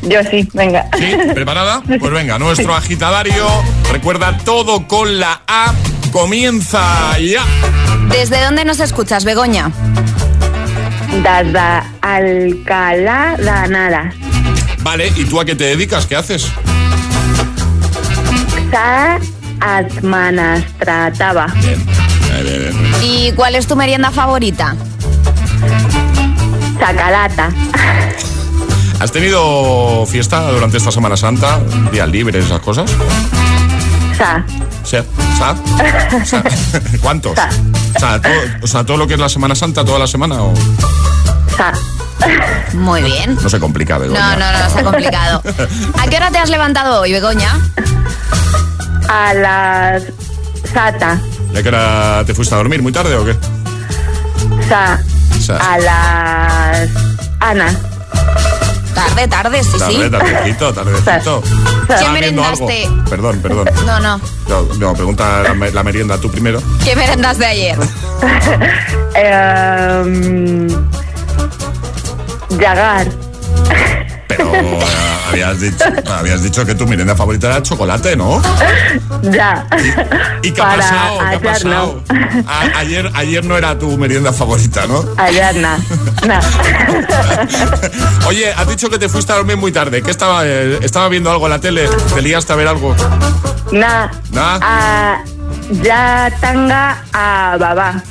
Yo 0.02 0.18
sí, 0.30 0.48
venga. 0.52 0.88
¿Sí? 0.98 1.14
¿Preparada? 1.32 1.80
Pues 1.86 2.12
venga, 2.12 2.38
nuestro 2.40 2.74
agitadario. 2.74 3.46
Recuerda 3.92 4.36
todo 4.44 4.88
con 4.88 5.20
la 5.20 5.42
A. 5.46 5.72
Comienza 6.10 7.16
ya. 7.18 7.44
¿Desde 8.08 8.42
dónde 8.42 8.64
nos 8.64 8.80
escuchas, 8.80 9.24
Begoña? 9.24 9.70
Dada 11.23 11.85
Alcalá 12.01 13.37
Danada. 13.38 14.12
Vale, 14.83 15.12
¿y 15.16 15.25
tú 15.25 15.40
a 15.40 15.44
qué 15.44 15.55
te 15.55 15.64
dedicas? 15.64 16.07
¿Qué 16.07 16.16
haces? 16.16 16.51
Sa 18.70 19.18
Atmanastrataba. 19.61 21.46
Bien. 21.61 21.85
Bien, 21.85 22.44
bien, 22.44 22.61
bien. 22.61 22.94
¿Y 23.03 23.33
cuál 23.33 23.57
es 23.57 23.66
tu 23.66 23.77
merienda 23.77 24.11
favorita? 24.11 24.75
Sacalata. 26.79 27.51
¿Has 29.01 29.12
tenido 29.12 30.07
fiesta 30.07 30.51
durante 30.51 30.77
esta 30.77 30.90
Semana 30.92 31.16
Santa? 31.16 31.59
¿Días 31.92 32.09
libres, 32.09 32.46
esas 32.46 32.61
cosas? 32.61 32.90
Sa. 34.20 34.44
¿Sa? 34.85 35.56
¿Sa? 36.26 36.42
¿Cuántos? 37.00 37.35
Sa. 37.35 37.48
O 37.96 37.98
sea, 37.98 38.20
todo, 38.20 38.35
o 38.61 38.66
sea, 38.66 38.85
todo 38.85 38.96
lo 38.98 39.06
que 39.06 39.14
es 39.14 39.20
la 39.20 39.30
Semana 39.30 39.54
Santa, 39.54 39.83
toda 39.83 39.98
la 39.98 40.06
semana, 40.06 40.42
o 40.42 40.52
Sa. 41.56 41.72
Muy 42.74 43.02
bien. 43.02 43.38
no 43.42 43.48
se 43.48 43.59
complica, 43.59 43.96
Begoña. 43.96 44.37
No, 44.37 44.52
no, 44.52 44.59
no, 44.59 44.66
está 44.66 44.83
complicado. 44.85 45.42
¿A 45.98 46.06
qué 46.06 46.16
hora 46.16 46.30
te 46.30 46.38
has 46.38 46.50
levantado 46.50 47.00
hoy, 47.00 47.12
Begoña? 47.12 47.59
A 49.09 49.33
las 49.33 50.02
Sata. 50.70 51.18
¿Ya 51.54 51.62
que 51.62 51.68
hora 51.68 52.22
te 52.26 52.35
fuiste 52.35 52.54
a 52.54 52.59
dormir? 52.59 52.83
¿Muy 52.83 52.92
tarde 52.92 53.16
o 53.16 53.24
qué? 53.24 53.35
Sa. 54.68 55.00
Sa. 55.40 55.56
A 55.56 55.78
las 55.78 56.90
Ana. 57.40 57.74
Tarde, 59.00 59.28
tarde, 59.28 59.64
sí, 59.64 59.70
sí. 59.72 59.78
Tarde, 59.78 60.10
tardecito, 60.10 60.74
tardecito. 60.74 61.42
¿Qué 61.88 62.08
merendaste? 62.10 62.84
algo. 62.84 63.04
Perdón, 63.08 63.40
perdón. 63.40 63.68
No, 63.86 63.98
no. 63.98 64.20
No, 64.46 64.62
no, 64.78 64.94
pregunta 64.94 65.42
la, 65.42 65.70
la 65.70 65.82
merienda 65.82 66.18
tú 66.20 66.30
primero. 66.30 66.60
¿Qué 66.84 66.94
merendas 66.94 67.38
de 67.38 67.46
ayer? 67.46 67.78
Em, 69.14 70.68
Yagar. 72.58 73.08
Pero 74.44 74.79
habías, 75.31 75.61
dicho, 75.61 75.85
habías 76.12 76.42
dicho 76.42 76.64
que 76.66 76.74
tu 76.74 76.87
merienda 76.87 77.14
favorita 77.14 77.48
era 77.48 77.57
el 77.59 77.62
chocolate, 77.62 78.16
¿no? 78.16 78.40
Ya. 79.22 79.66
¿Y 80.42 80.50
qué 80.53 80.62
ha 80.62 80.76
pasado? 80.76 81.18
¿Qué 81.18 81.24
ha 81.24 81.29
ayer 81.29 81.42
pasado? 81.42 82.03
no. 82.09 82.44
A- 82.48 82.79
ayer, 82.79 83.11
ayer 83.14 83.44
no 83.44 83.57
era 83.57 83.79
tu 83.79 83.96
merienda 83.98 84.33
favorita, 84.33 84.87
¿no? 84.87 85.05
Ayer 85.18 85.57
na. 85.57 85.79
Na. 86.26 86.40
Oye, 88.26 88.50
has 88.53 88.66
dicho 88.68 88.88
que 88.88 88.98
te 88.98 89.09
fuiste 89.09 89.33
a 89.33 89.37
dormir 89.37 89.57
muy 89.57 89.72
tarde. 89.72 90.03
¿Qué 90.03 90.11
estaba, 90.11 90.46
eh, 90.46 90.79
estaba 90.83 91.09
viendo 91.09 91.31
algo 91.31 91.46
en 91.46 91.50
la 91.50 91.61
tele? 91.61 91.88
¿Te 92.14 92.22
liaste 92.22 92.53
a 92.53 92.57
ver 92.57 92.68
algo? 92.68 92.94
Na. 93.72 94.11
Na. 94.33 94.59
A 94.62 95.18
ya 95.70 96.30
tanga 96.40 97.02
a 97.12 97.56
baba. 97.59 98.02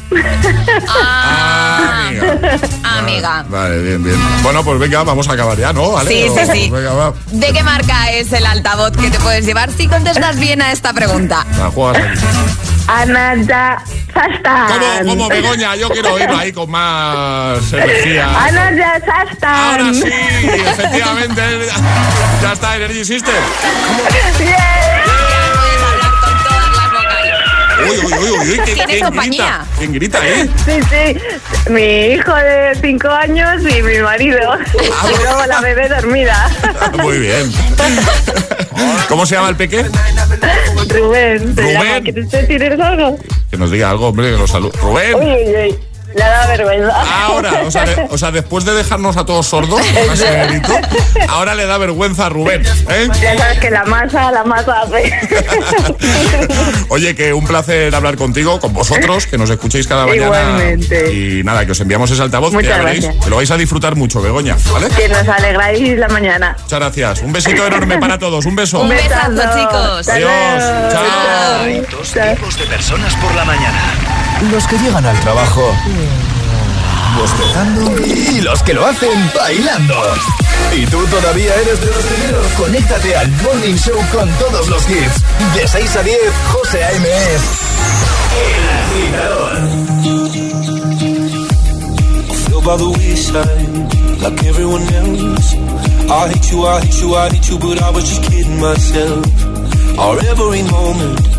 Ah, 0.87 2.07
amiga. 2.07 2.57
amiga. 2.97 3.45
Vale, 3.49 3.81
bien, 3.81 4.03
bien. 4.03 4.17
Bueno, 4.43 4.63
pues 4.63 4.79
venga, 4.79 5.03
vamos 5.03 5.27
a 5.29 5.33
acabar 5.33 5.57
ya, 5.57 5.73
¿no? 5.73 5.91
¿Vale? 5.91 6.09
Sí, 6.09 6.27
sí, 6.33 6.39
O- 6.49 6.53
sí. 6.53 6.69
Venga, 6.69 6.93
va. 6.93 7.13
¿De 7.31 7.53
qué 7.53 7.63
marca 7.63 8.11
es 8.11 8.31
el 8.33 8.45
altavoz 8.45 8.91
que 8.91 9.09
te 9.11 9.19
puedes 9.19 9.45
llevar 9.45 9.71
si 9.71 9.87
contestas 9.87 10.39
bien 10.39 10.61
a 10.61 10.71
esta 10.71 10.93
pregunta? 10.93 11.45
Va, 11.59 11.69
juegas 11.69 12.01
aquí. 12.03 12.19
Ana 12.87 13.35
ya 13.35 13.83
sastan. 14.13 14.67
¿Cómo, 15.03 15.09
cómo, 15.09 15.29
Begoña? 15.29 15.75
Yo 15.75 15.89
quiero 15.89 16.13
oírlo 16.13 16.37
ahí 16.37 16.51
con 16.51 16.71
más 16.71 17.71
energía. 17.71 18.45
Ana 18.45 18.71
ya 18.75 18.99
sastan. 19.05 19.55
Ahora 19.81 19.93
sí, 19.93 20.03
efectivamente. 20.65 21.41
Ya 22.41 22.53
está, 22.53 22.77
Energy 22.77 23.03
System. 23.03 23.35
Bien. 24.39 25.18
Uy, 27.87 27.97
uy, 27.97 28.13
uy, 28.13 28.29
uy, 28.29 28.39
uy. 28.39 28.59
¿Quién, 28.59 28.63
¿Tienes 28.65 28.85
quién 28.87 29.03
compañía? 29.05 29.45
grita? 29.45 29.67
¿Quién 29.77 29.93
grita 29.93 30.21
ahí? 30.21 30.49
Sí, 30.65 30.71
sí. 30.89 31.71
Mi 31.71 32.13
hijo 32.13 32.33
de 32.35 32.77
5 32.81 33.07
años 33.09 33.61
y 33.61 33.81
mi 33.81 33.99
marido. 33.99 34.51
Ah, 34.53 35.07
Y 35.13 35.23
luego 35.23 35.45
la 35.45 35.61
bebé 35.61 35.87
dormida. 35.89 36.49
Muy 37.01 37.19
bien. 37.19 37.51
¿Cómo 39.07 39.25
se 39.25 39.35
llama 39.35 39.49
el 39.49 39.55
peque? 39.55 39.85
Rubén. 40.89 41.55
¿te 41.55 41.61
Rubén. 41.61 41.73
llama? 41.83 42.01
¿Quieres 42.01 42.31
decir 42.31 42.63
algo? 42.81 43.17
que 43.49 43.57
nos 43.57 43.71
diga 43.71 43.89
algo, 43.89 44.07
hombre, 44.09 44.31
que 44.31 44.37
nos 44.37 44.49
salude. 44.51 44.77
Rubén. 44.81 45.15
Uy, 45.15 45.25
uy, 45.25 45.55
uy. 45.55 45.79
Le 46.13 46.23
da 46.23 46.47
vergüenza. 46.47 47.03
Ahora, 47.25 47.51
o 47.65 47.71
sea, 47.71 47.85
de- 47.85 48.07
o 48.09 48.17
sea, 48.17 48.31
después 48.31 48.65
de 48.65 48.73
dejarnos 48.73 49.15
a 49.17 49.25
todos 49.25 49.45
sordos, 49.45 49.79
ahora 51.29 51.53
le 51.53 51.65
da 51.67 51.77
vergüenza 51.77 52.25
a 52.25 52.29
Rubén. 52.29 52.63
¿eh? 52.89 53.07
Ya 53.21 53.37
sabes 53.37 53.59
que 53.59 53.69
la 53.69 53.83
masa, 53.85 54.31
la 54.31 54.43
masa 54.43 54.81
hace. 54.81 55.13
Oye, 56.89 57.15
que 57.15 57.31
un 57.33 57.45
placer 57.45 57.93
hablar 57.93 58.15
contigo, 58.17 58.59
con 58.59 58.73
vosotros, 58.73 59.27
que 59.27 59.37
nos 59.37 59.49
escuchéis 59.51 59.87
cada 59.87 60.05
mañana. 60.07 60.25
Igualmente. 60.25 61.13
Y 61.13 61.43
nada, 61.43 61.65
que 61.65 61.73
os 61.73 61.79
enviamos 61.79 62.09
ese 62.09 62.21
altavoz, 62.23 62.49
que 62.51 62.57
Muchas 62.57 62.77
ya 62.77 62.83
veréis, 62.83 63.03
gracias. 63.03 63.23
que 63.23 63.29
lo 63.29 63.35
vais 63.35 63.51
a 63.51 63.57
disfrutar 63.57 63.95
mucho, 63.95 64.21
Begoña, 64.21 64.57
¿vale? 64.73 64.87
que 64.89 65.07
nos 65.09 65.27
alegráis 65.27 65.97
la 65.97 66.07
mañana. 66.07 66.55
Muchas 66.59 66.79
gracias. 66.79 67.21
Un 67.21 67.33
besito 67.33 67.65
enorme 67.67 67.99
para 67.99 68.17
todos. 68.17 68.45
Un 68.45 68.55
beso. 68.55 68.79
Un 68.81 68.89
besazo, 68.89 69.41
chicos. 69.57 70.09
Adiós. 70.09 70.63
Chao. 70.91 71.61
Hay 71.63 71.81
dos 71.81 72.11
tipos 72.11 72.57
de 72.57 72.65
personas 72.65 73.13
por 73.17 73.33
la 73.35 73.45
mañana. 73.45 73.79
Los 74.51 74.67
que 74.67 74.77
llegan 74.77 75.05
al 75.05 75.19
trabajo 75.19 75.75
bostezando 77.17 78.05
y 78.05 78.41
los 78.41 78.63
que 78.63 78.73
lo 78.73 78.85
hacen 78.85 79.31
bailando. 79.35 79.95
Y 80.75 80.85
tú 80.85 81.05
todavía 81.07 81.53
eres 81.55 81.81
de 81.81 81.87
los 81.87 82.03
primeros. 82.05 82.47
Conéctate 82.57 83.15
al 83.15 83.29
Morning 83.43 83.75
Show 83.75 83.99
con 84.11 84.29
todos 84.37 84.67
los 84.69 84.89
hits. 84.89 85.23
De 85.55 85.67
6 85.67 85.95
a 85.95 86.03
10, 86.03 86.17
José 86.51 86.83
A.M. 86.83 87.07
by 92.69 92.77
the 92.77 92.89
wayside 92.99 94.21
like 94.21 94.43
everyone 94.43 94.83
else. 94.93 95.55
I 96.11 96.27
hate 96.29 96.51
you, 96.51 96.65
I 96.65 96.81
hate 96.81 97.01
you, 97.01 97.15
I 97.15 97.29
hate 97.29 97.49
you, 97.49 97.57
but 97.57 97.81
I 97.81 97.89
was 97.89 98.03
just 98.09 98.23
kidding 98.29 98.59
myself. 98.59 99.25
Our 99.97 100.19
every 100.31 100.63
moment, 100.69 101.38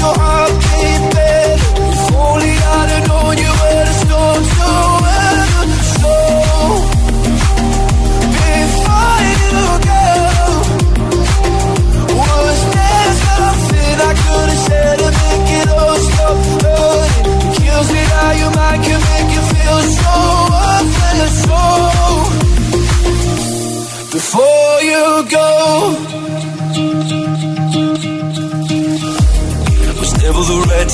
your 0.00 0.14
heart 0.18 0.52
beat 0.64 1.02
better? 1.14 2.16
Only 2.16 2.52
I'd 2.76 2.90
have 2.94 3.08
known 3.08 3.36
you 3.36 3.52
were 3.60 3.84
the 3.88 3.94
storm 4.02 4.42
to 4.44 5.19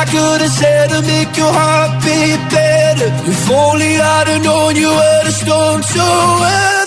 I 0.00 0.04
could 0.04 0.40
have 0.42 0.50
said 0.52 0.90
to 0.90 1.02
make 1.02 1.36
your 1.36 1.52
heart 1.52 1.92
beat 2.04 2.40
better? 2.54 3.10
If 3.28 3.50
only 3.50 3.98
I'd 3.98 4.28
have 4.28 4.44
known 4.44 4.76
you 4.76 4.90
were 4.90 5.24
the 5.24 5.32
storm 5.32 5.82
to 5.82 6.04
weather. 6.40 6.77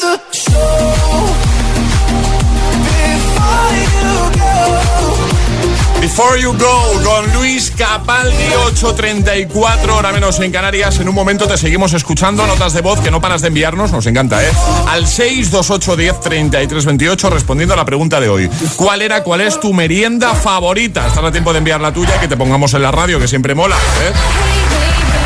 Before 6.11 6.35
You 6.41 6.51
Go 6.57 7.01
con 7.05 7.33
Luis 7.35 7.71
Capaldi 7.71 8.49
8.34 8.75 9.89
hora 9.91 10.11
menos 10.11 10.37
en 10.41 10.51
Canarias. 10.51 10.99
En 10.99 11.07
un 11.07 11.15
momento 11.15 11.47
te 11.47 11.55
seguimos 11.55 11.93
escuchando 11.93 12.45
notas 12.45 12.73
de 12.73 12.81
voz 12.81 12.99
que 12.99 13.09
no 13.09 13.21
paras 13.21 13.41
de 13.41 13.47
enviarnos, 13.47 13.93
nos 13.93 14.05
encanta, 14.07 14.43
¿eh? 14.43 14.51
Al 14.89 15.05
628103328 15.05 17.29
respondiendo 17.29 17.75
a 17.75 17.77
la 17.77 17.85
pregunta 17.85 18.19
de 18.19 18.27
hoy. 18.27 18.49
¿Cuál 18.75 19.01
era, 19.01 19.23
cuál 19.23 19.39
es 19.39 19.57
tu 19.61 19.73
merienda 19.73 20.35
favorita? 20.35 21.07
Estás 21.07 21.23
a 21.23 21.31
tiempo 21.31 21.53
de 21.53 21.59
enviar 21.59 21.79
la 21.79 21.93
tuya, 21.93 22.19
que 22.19 22.27
te 22.27 22.35
pongamos 22.35 22.73
en 22.73 22.81
la 22.81 22.91
radio, 22.91 23.17
que 23.17 23.29
siempre 23.29 23.55
mola, 23.55 23.77
¿eh? 23.77 24.11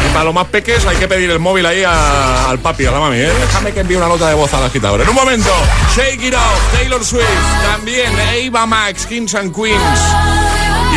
Y 0.08 0.14
para 0.14 0.26
los 0.26 0.36
más 0.36 0.46
peques 0.46 0.86
hay 0.86 0.98
que 0.98 1.08
pedir 1.08 1.32
el 1.32 1.40
móvil 1.40 1.66
ahí 1.66 1.84
al 1.84 2.60
papi, 2.60 2.86
a 2.86 2.92
la 2.92 3.00
mami, 3.00 3.18
¿eh? 3.18 3.34
Déjame 3.42 3.72
que 3.72 3.80
envíe 3.80 3.96
una 3.96 4.08
nota 4.08 4.30
de 4.30 4.36
voz 4.36 4.54
al 4.54 4.64
agitador. 4.64 5.02
En 5.02 5.10
un 5.10 5.16
momento, 5.16 5.50
Shake 5.96 6.26
It 6.26 6.36
Off, 6.36 6.78
Taylor 6.78 7.04
Swift, 7.04 7.26
también 7.72 8.14
Ava 8.20 8.68
Max, 8.68 9.08
Kings 9.08 9.34
and 9.34 9.52
Queens. 9.52 10.45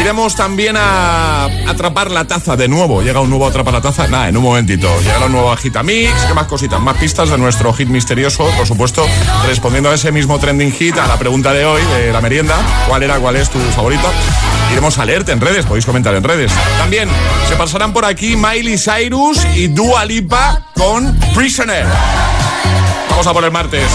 Iremos 0.00 0.36
también 0.36 0.76
a 0.78 1.46
atrapar 1.66 2.10
la 2.10 2.24
taza 2.24 2.56
de 2.56 2.68
nuevo. 2.68 3.02
Llega 3.02 3.20
un 3.20 3.30
nuevo 3.30 3.46
atrapar 3.46 3.74
la 3.74 3.80
taza. 3.80 4.06
Nada, 4.06 4.28
en 4.28 4.36
un 4.36 4.44
momentito. 4.44 4.88
Llega 5.00 5.26
un 5.26 5.32
nuevo 5.32 5.50
Agitamix. 5.50 6.12
¿Qué 6.24 6.34
más 6.34 6.46
cositas? 6.46 6.80
Más 6.80 6.96
pistas 6.96 7.30
de 7.30 7.38
nuestro 7.38 7.72
hit 7.72 7.88
misterioso. 7.88 8.48
Por 8.56 8.66
supuesto, 8.66 9.04
respondiendo 9.46 9.90
a 9.90 9.94
ese 9.94 10.12
mismo 10.12 10.38
trending 10.38 10.72
hit, 10.72 10.96
a 10.98 11.06
la 11.06 11.18
pregunta 11.18 11.52
de 11.52 11.64
hoy, 11.64 11.82
de 11.82 12.12
la 12.12 12.20
merienda. 12.20 12.56
¿Cuál 12.86 13.02
era, 13.02 13.18
cuál 13.18 13.36
es 13.36 13.50
tu 13.50 13.58
favorito? 13.58 14.08
Iremos 14.72 14.98
a 14.98 15.04
leerte 15.04 15.32
en 15.32 15.40
redes. 15.40 15.66
Podéis 15.66 15.84
comentar 15.84 16.14
en 16.14 16.22
redes. 16.22 16.52
También 16.78 17.08
se 17.48 17.56
pasarán 17.56 17.92
por 17.92 18.04
aquí 18.04 18.36
Miley 18.36 18.78
Cyrus 18.78 19.44
y 19.56 19.66
Dua 19.66 20.04
Lipa 20.04 20.62
con 20.74 21.18
Prisoner. 21.34 21.86
Vamos 23.10 23.26
a 23.26 23.32
por 23.32 23.44
el 23.44 23.50
martes. 23.50 23.88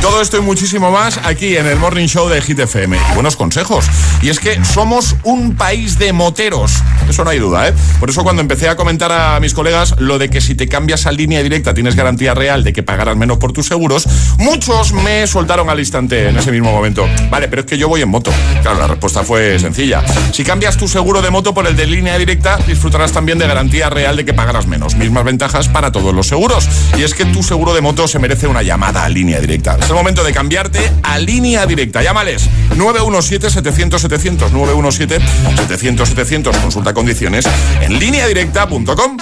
Todo 0.00 0.22
esto 0.22 0.36
y 0.36 0.40
muchísimo 0.40 0.92
más 0.92 1.18
aquí 1.24 1.56
en 1.56 1.66
el 1.66 1.76
Morning 1.76 2.06
Show 2.06 2.28
de 2.28 2.40
Hit 2.40 2.60
FM. 2.60 2.96
buenos 3.14 3.34
consejos. 3.34 3.84
Y 4.22 4.28
es 4.28 4.38
que 4.38 4.64
somos 4.64 5.16
un 5.24 5.56
país 5.56 5.98
de 5.98 6.12
moteros. 6.12 6.72
Eso 7.08 7.24
no 7.24 7.30
hay 7.30 7.40
duda, 7.40 7.68
¿eh? 7.68 7.74
Por 7.98 8.08
eso 8.08 8.22
cuando 8.22 8.40
empecé 8.40 8.68
a 8.68 8.76
comentar 8.76 9.10
a 9.10 9.40
mis 9.40 9.54
colegas 9.54 9.96
lo 9.98 10.18
de 10.18 10.30
que 10.30 10.40
si 10.40 10.54
te 10.54 10.68
cambias 10.68 11.06
a 11.06 11.12
línea 11.12 11.42
directa 11.42 11.74
tienes 11.74 11.96
garantía 11.96 12.32
real 12.32 12.62
de 12.62 12.72
que 12.72 12.84
pagarás 12.84 13.16
menos 13.16 13.38
por 13.38 13.52
tus 13.52 13.66
seguros, 13.66 14.06
muchos 14.38 14.92
me 14.92 15.26
soltaron 15.26 15.68
al 15.68 15.80
instante 15.80 16.28
en 16.28 16.38
ese 16.38 16.52
mismo 16.52 16.70
momento. 16.70 17.06
Vale, 17.28 17.48
pero 17.48 17.62
es 17.62 17.66
que 17.66 17.76
yo 17.76 17.88
voy 17.88 18.00
en 18.02 18.08
moto. 18.08 18.30
Claro, 18.62 18.78
la 18.78 18.86
respuesta 18.86 19.24
fue 19.24 19.58
sencilla. 19.58 20.04
Si 20.32 20.44
cambias 20.44 20.76
tu 20.76 20.86
seguro 20.86 21.22
de 21.22 21.30
moto 21.30 21.54
por 21.54 21.66
el 21.66 21.74
de 21.74 21.86
línea 21.86 22.16
directa, 22.18 22.56
disfrutarás 22.66 23.10
también 23.10 23.38
de 23.38 23.48
garantía 23.48 23.90
real 23.90 24.16
de 24.16 24.24
que 24.24 24.32
pagarás 24.32 24.66
menos. 24.68 24.94
Mismas 24.94 25.24
ventajas 25.24 25.68
para 25.68 25.90
todos 25.90 26.14
los 26.14 26.28
seguros. 26.28 26.68
Y 26.96 27.02
es 27.02 27.14
que 27.14 27.24
tu 27.24 27.42
seguro 27.42 27.74
de 27.74 27.80
moto 27.80 28.06
se 28.06 28.20
merece 28.20 28.46
una 28.46 28.62
llamada 28.62 29.04
a 29.04 29.08
línea 29.08 29.40
directa. 29.40 29.76
Es 29.88 29.92
el 29.92 29.96
momento 29.96 30.22
de 30.22 30.34
cambiarte 30.34 30.92
a 31.02 31.16
línea 31.16 31.64
directa. 31.64 32.02
Llámales 32.02 32.46
917-700-700. 32.76 34.50
917-700-700. 34.50 36.60
Consulta 36.60 36.92
condiciones 36.92 37.46
en 37.80 37.98
lineadirecta.com. 37.98 39.16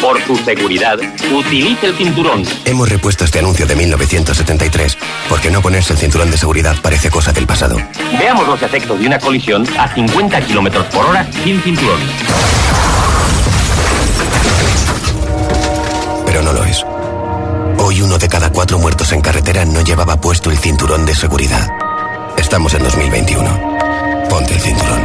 Por 0.00 0.20
tu 0.24 0.34
seguridad, 0.38 0.98
utilice 1.32 1.86
el 1.86 1.96
cinturón. 1.96 2.42
Hemos 2.64 2.88
repuesto 2.88 3.24
este 3.24 3.38
anuncio 3.38 3.64
de 3.64 3.76
1973, 3.76 4.98
porque 5.28 5.52
no 5.52 5.62
ponerse 5.62 5.92
el 5.92 6.00
cinturón 6.00 6.32
de 6.32 6.36
seguridad 6.36 6.74
parece 6.82 7.10
cosa 7.10 7.32
del 7.32 7.46
pasado. 7.46 7.80
Veamos 8.18 8.48
los 8.48 8.60
efectos 8.60 8.98
de 8.98 9.06
una 9.06 9.20
colisión 9.20 9.64
a 9.78 9.86
50 9.94 10.40
km 10.40 10.84
por 10.86 11.06
hora 11.06 11.30
sin 11.44 11.62
cinturón. 11.62 12.00
Pero 16.32 16.44
no 16.44 16.54
lo 16.54 16.64
es. 16.64 16.82
Hoy 17.76 18.00
uno 18.00 18.16
de 18.16 18.26
cada 18.26 18.50
cuatro 18.50 18.78
muertos 18.78 19.12
en 19.12 19.20
carretera 19.20 19.66
no 19.66 19.82
llevaba 19.82 20.18
puesto 20.18 20.50
el 20.50 20.56
cinturón 20.56 21.04
de 21.04 21.14
seguridad. 21.14 21.68
Estamos 22.38 22.72
en 22.72 22.84
2021. 22.84 24.28
Ponte 24.30 24.54
el 24.54 24.60
cinturón. 24.62 25.02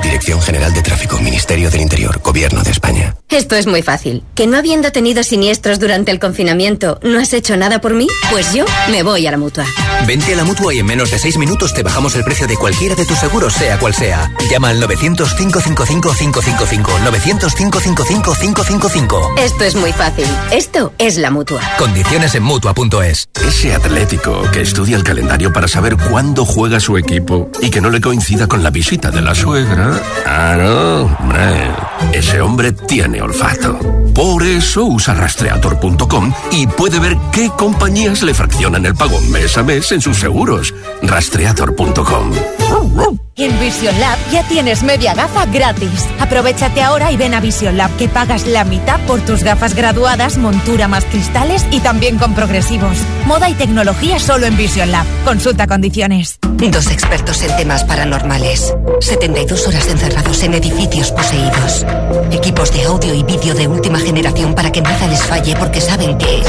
Dirección 0.00 0.40
General 0.40 0.72
de 0.72 0.82
Tráfico, 0.82 1.18
Ministerio 1.18 1.72
del 1.72 1.80
Interior, 1.80 2.20
Gobierno 2.22 2.62
de 2.62 2.70
España. 2.70 3.16
Esto 3.30 3.56
es 3.56 3.66
muy 3.66 3.82
fácil. 3.82 4.24
¿Que 4.34 4.46
no 4.46 4.56
habiendo 4.56 4.90
tenido 4.90 5.22
siniestros 5.22 5.78
durante 5.78 6.10
el 6.10 6.18
confinamiento, 6.18 6.98
no 7.02 7.18
has 7.18 7.34
hecho 7.34 7.58
nada 7.58 7.78
por 7.78 7.92
mí? 7.92 8.06
Pues 8.30 8.54
yo 8.54 8.64
me 8.90 9.02
voy 9.02 9.26
a 9.26 9.30
la 9.30 9.36
mutua. 9.36 9.66
Vente 10.06 10.32
a 10.32 10.36
la 10.36 10.44
mutua 10.44 10.72
y 10.72 10.78
en 10.78 10.86
menos 10.86 11.10
de 11.10 11.18
seis 11.18 11.36
minutos 11.36 11.74
te 11.74 11.82
bajamos 11.82 12.14
el 12.14 12.24
precio 12.24 12.46
de 12.46 12.56
cualquiera 12.56 12.94
de 12.94 13.04
tus 13.04 13.18
seguros, 13.18 13.52
sea 13.52 13.78
cual 13.78 13.92
sea. 13.92 14.32
Llama 14.50 14.70
al 14.70 14.82
900-555-555. 14.82 16.86
900-555-555. 17.04 19.38
Esto 19.38 19.64
es 19.64 19.74
muy 19.74 19.92
fácil. 19.92 20.24
Esto 20.50 20.94
es 20.96 21.18
la 21.18 21.30
mutua. 21.30 21.60
Condiciones 21.78 22.34
en 22.34 22.44
mutua.es. 22.44 23.28
Ese 23.46 23.74
atlético 23.74 24.40
que 24.52 24.62
estudia 24.62 24.96
el 24.96 25.04
calendario 25.04 25.52
para 25.52 25.68
saber 25.68 25.98
cuándo 25.98 26.46
juega 26.46 26.80
su 26.80 26.96
equipo 26.96 27.50
y 27.60 27.68
que 27.68 27.82
no 27.82 27.90
le 27.90 28.00
coincida 28.00 28.46
con 28.46 28.62
la 28.62 28.70
visita 28.70 29.10
de 29.10 29.20
la 29.20 29.34
suegra. 29.34 30.00
Ah, 30.24 30.56
no, 30.58 31.02
hombre. 31.20 31.70
Ese 32.12 32.40
hombre 32.40 32.72
tiene 32.72 33.17
olfato. 33.20 33.78
Por 34.14 34.42
eso 34.42 34.84
usa 34.84 35.14
rastreator.com 35.14 36.32
y 36.52 36.66
puede 36.66 36.98
ver 36.98 37.16
qué 37.32 37.50
compañías 37.56 38.22
le 38.22 38.34
fraccionan 38.34 38.86
el 38.86 38.94
pago 38.94 39.20
mes 39.30 39.56
a 39.56 39.62
mes 39.62 39.92
en 39.92 40.00
sus 40.00 40.18
seguros. 40.18 40.74
Rastreator.com. 41.02 43.27
En 43.40 43.56
Vision 43.60 43.98
Lab 44.00 44.18
ya 44.32 44.42
tienes 44.48 44.82
media 44.82 45.14
gafa 45.14 45.46
gratis. 45.46 46.04
Aprovechate 46.18 46.82
ahora 46.82 47.12
y 47.12 47.16
ven 47.16 47.34
a 47.34 47.40
Vision 47.40 47.76
Lab 47.76 47.96
que 47.96 48.08
pagas 48.08 48.48
la 48.48 48.64
mitad 48.64 48.98
por 49.06 49.20
tus 49.20 49.44
gafas 49.44 49.76
graduadas, 49.76 50.38
montura 50.38 50.88
más 50.88 51.04
cristales 51.04 51.64
y 51.70 51.78
también 51.78 52.18
con 52.18 52.34
progresivos. 52.34 52.98
Moda 53.26 53.48
y 53.48 53.54
tecnología 53.54 54.18
solo 54.18 54.46
en 54.46 54.56
Vision 54.56 54.90
Lab. 54.90 55.06
Consulta 55.24 55.68
condiciones. 55.68 56.40
Dos 56.42 56.90
expertos 56.90 57.40
en 57.44 57.56
temas 57.56 57.84
paranormales. 57.84 58.74
72 59.00 59.68
horas 59.68 59.86
encerrados 59.86 60.42
en 60.42 60.54
edificios 60.54 61.12
poseídos. 61.12 61.86
Equipos 62.32 62.72
de 62.72 62.82
audio 62.86 63.14
y 63.14 63.22
vídeo 63.22 63.54
de 63.54 63.68
última 63.68 64.00
generación 64.00 64.52
para 64.56 64.72
que 64.72 64.82
nada 64.82 65.06
les 65.06 65.22
falle 65.22 65.54
porque 65.54 65.80
saben 65.80 66.18
que... 66.18 66.42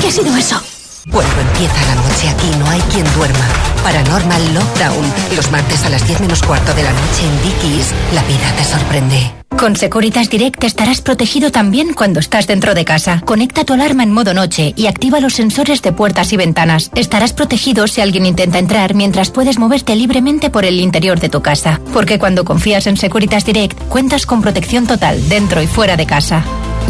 ¿Qué 0.00 0.06
ha 0.06 0.12
sido 0.12 0.36
eso? 0.36 0.77
Cuando 1.10 1.40
empieza 1.40 1.86
la 1.86 1.94
noche 1.94 2.28
aquí 2.28 2.50
no 2.58 2.68
hay 2.68 2.80
quien 2.92 3.04
duerma. 3.14 3.46
Paranormal 3.82 4.54
Lockdown. 4.54 5.12
Los 5.36 5.50
martes 5.50 5.84
a 5.84 5.90
las 5.90 6.06
10 6.06 6.20
menos 6.20 6.42
cuarto 6.42 6.74
de 6.74 6.82
la 6.82 6.92
noche 6.92 7.24
en 7.24 7.42
Dickies. 7.42 7.94
La 8.12 8.22
vida 8.24 8.52
te 8.56 8.64
sorprende. 8.64 9.32
Con 9.58 9.74
Securitas 9.74 10.30
Direct 10.30 10.62
estarás 10.62 11.00
protegido 11.00 11.50
también 11.50 11.92
cuando 11.92 12.20
estás 12.20 12.46
dentro 12.46 12.74
de 12.74 12.84
casa. 12.84 13.22
Conecta 13.24 13.64
tu 13.64 13.72
alarma 13.72 14.04
en 14.04 14.12
modo 14.12 14.32
noche 14.32 14.72
y 14.76 14.86
activa 14.86 15.18
los 15.18 15.34
sensores 15.34 15.82
de 15.82 15.92
puertas 15.92 16.32
y 16.32 16.36
ventanas. 16.36 16.90
Estarás 16.94 17.32
protegido 17.32 17.88
si 17.88 18.00
alguien 18.00 18.24
intenta 18.24 18.58
entrar 18.58 18.94
mientras 18.94 19.30
puedes 19.30 19.58
moverte 19.58 19.96
libremente 19.96 20.50
por 20.50 20.64
el 20.64 20.78
interior 20.78 21.18
de 21.18 21.28
tu 21.28 21.42
casa. 21.42 21.80
Porque 21.92 22.20
cuando 22.20 22.44
confías 22.44 22.86
en 22.86 22.96
Securitas 22.96 23.44
Direct, 23.44 23.76
cuentas 23.88 24.26
con 24.26 24.42
protección 24.42 24.86
total 24.86 25.28
dentro 25.28 25.60
y 25.60 25.66
fuera 25.66 25.96
de 25.96 26.06
casa. 26.06 26.44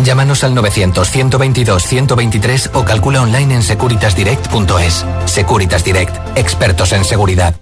Llámanos 0.05 0.45
al 0.45 0.55
900-122-123 0.55 2.71
o 2.75 2.85
calcula 2.85 3.23
online 3.23 3.55
en 3.57 3.63
securitasdirect.es. 3.63 5.07
Securitas 5.27 5.85
Direct, 5.85 6.15
expertos 6.37 6.93
en 6.93 7.05
seguridad. 7.05 7.55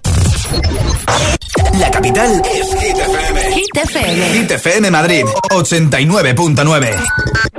La 1.79 1.89
capital 1.91 2.41
es 2.51 2.75
Hit 2.79 2.97
FM. 2.97 3.53
Hit 3.53 3.75
FM. 3.75 4.33
Hit 4.33 4.51
FM 4.51 4.89
Madrid, 4.91 5.25
89.9. 5.49 7.56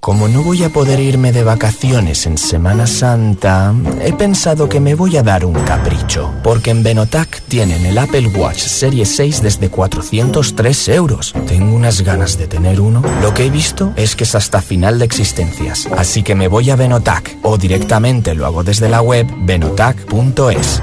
Como 0.00 0.28
no 0.28 0.42
voy 0.42 0.64
a 0.64 0.70
poder 0.70 0.98
irme 0.98 1.30
de 1.30 1.44
vacaciones 1.44 2.24
en 2.24 2.38
Semana 2.38 2.86
Santa, 2.86 3.74
he 4.00 4.14
pensado 4.14 4.66
que 4.66 4.80
me 4.80 4.94
voy 4.94 5.18
a 5.18 5.22
dar 5.22 5.44
un 5.44 5.52
capricho, 5.52 6.32
porque 6.42 6.70
en 6.70 6.82
Benotac 6.82 7.42
tienen 7.42 7.84
el 7.84 7.98
Apple 7.98 8.28
Watch 8.28 8.60
Serie 8.60 9.04
6 9.04 9.42
desde 9.42 9.68
403 9.68 10.88
euros. 10.88 11.34
Tengo 11.46 11.76
unas 11.76 12.00
ganas 12.00 12.38
de 12.38 12.46
tener 12.46 12.80
uno. 12.80 13.02
Lo 13.20 13.34
que 13.34 13.44
he 13.44 13.50
visto 13.50 13.92
es 13.94 14.16
que 14.16 14.24
es 14.24 14.34
hasta 14.34 14.62
final 14.62 14.98
de 14.98 15.04
existencias, 15.04 15.86
así 15.94 16.22
que 16.22 16.34
me 16.34 16.48
voy 16.48 16.70
a 16.70 16.76
Benotac 16.76 17.36
o 17.42 17.58
directamente 17.58 18.34
lo 18.34 18.46
hago 18.46 18.64
desde 18.64 18.88
la 18.88 19.02
web 19.02 19.26
benotac.es. 19.42 20.82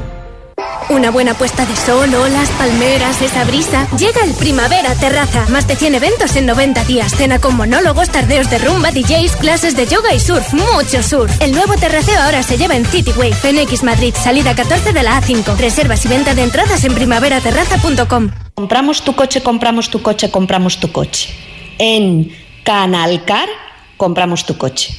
Una 0.91 1.09
buena 1.09 1.33
puesta 1.35 1.65
de 1.65 1.73
sol, 1.73 2.13
olas, 2.13 2.49
palmeras, 2.49 3.21
esa 3.21 3.45
brisa. 3.45 3.87
Llega 3.97 4.25
el 4.25 4.33
Primavera 4.33 4.93
Terraza. 4.95 5.45
Más 5.47 5.65
de 5.65 5.77
100 5.77 5.95
eventos 5.95 6.35
en 6.35 6.45
90 6.45 6.83
días. 6.83 7.15
Cena 7.15 7.39
con 7.39 7.55
monólogos, 7.55 8.09
tardeos 8.09 8.49
de 8.49 8.57
rumba, 8.57 8.91
DJs, 8.91 9.37
clases 9.37 9.77
de 9.77 9.87
yoga 9.87 10.13
y 10.13 10.19
surf. 10.19 10.53
Mucho 10.53 11.01
surf. 11.01 11.41
El 11.41 11.53
nuevo 11.53 11.77
terraceo 11.77 12.19
ahora 12.21 12.43
se 12.43 12.57
lleva 12.57 12.75
en 12.75 12.85
Cityway, 12.85 13.31
Fenix 13.31 13.83
Madrid, 13.83 14.13
salida 14.21 14.53
14 14.53 14.91
de 14.91 15.01
la 15.01 15.21
A5. 15.21 15.55
Reservas 15.55 16.03
y 16.03 16.09
venta 16.09 16.35
de 16.35 16.43
entradas 16.43 16.83
en 16.83 16.93
primaveraterraza.com. 16.93 18.31
Compramos 18.53 19.01
tu 19.01 19.15
coche, 19.15 19.41
compramos 19.41 19.89
tu 19.89 20.01
coche, 20.01 20.29
compramos 20.29 20.77
tu 20.77 20.91
coche. 20.91 21.29
En 21.77 22.35
Canalcar 22.65 23.47
compramos 23.95 24.45
tu 24.45 24.57
coche. 24.57 24.93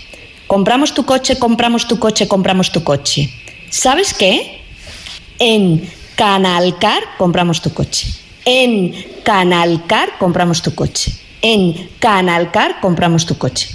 Compramos 0.47 0.95
tu 0.95 1.05
coche, 1.05 1.38
compramos 1.38 1.86
tu 1.86 1.99
coche, 1.99 2.26
compramos 2.26 2.72
tu 2.72 2.82
coche. 2.82 3.30
¿Sabes 3.68 4.14
qué? 4.14 4.61
En 5.45 5.90
Canalcar 6.14 7.03
compramos 7.18 7.61
tu 7.61 7.74
coche. 7.74 8.07
En 8.45 8.95
Canalcar 9.24 10.16
compramos 10.16 10.62
tu 10.62 10.72
coche. 10.72 11.11
En 11.43 11.90
Canalcar 11.99 12.80
compramos 12.80 13.26
tu 13.26 13.36
coche. 13.36 13.70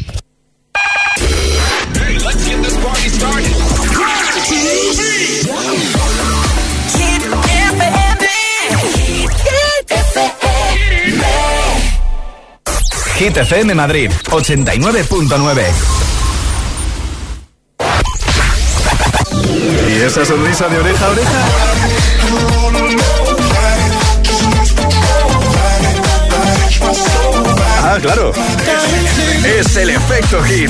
FM 13.19 13.75
Madrid, 13.75 14.09
89.9. 14.29 16.06
esa 20.07 20.23
sonrisa 20.23 20.69
de 20.69 20.77
oreja 20.77 21.05
a 21.05 21.09
oreja? 21.09 21.31
Ah, 27.83 27.97
claro. 28.01 28.31
Es 29.43 29.75
el 29.75 29.89
efecto 29.89 30.41
hit. 30.43 30.69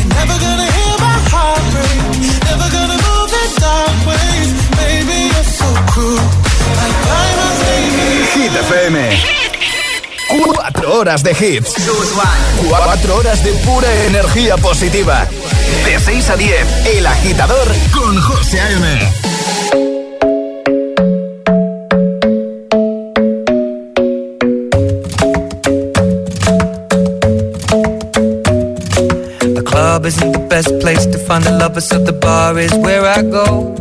Hit 8.34 8.56
FM. 8.56 9.10
Cuatro 10.28 10.96
horas 10.96 11.22
de 11.22 11.32
hits. 11.32 11.76
Cuatro 12.68 13.18
horas 13.18 13.44
de 13.44 13.52
pura 13.52 13.94
energía 14.06 14.58
positiva. 14.58 15.28
De 15.86 16.00
6 16.00 16.30
a 16.30 16.36
10, 16.36 16.86
El 16.98 17.08
Agitador 17.08 17.68
con 17.94 18.20
José 18.20 18.60
A.M. 18.60 19.27
find 31.28 31.44
the 31.44 31.52
lovers, 31.52 31.90
so 31.90 32.00
the 32.00 32.14
bar 32.14 32.58
is 32.58 32.74
where 32.74 33.04
I 33.04 33.22
go. 33.22 33.76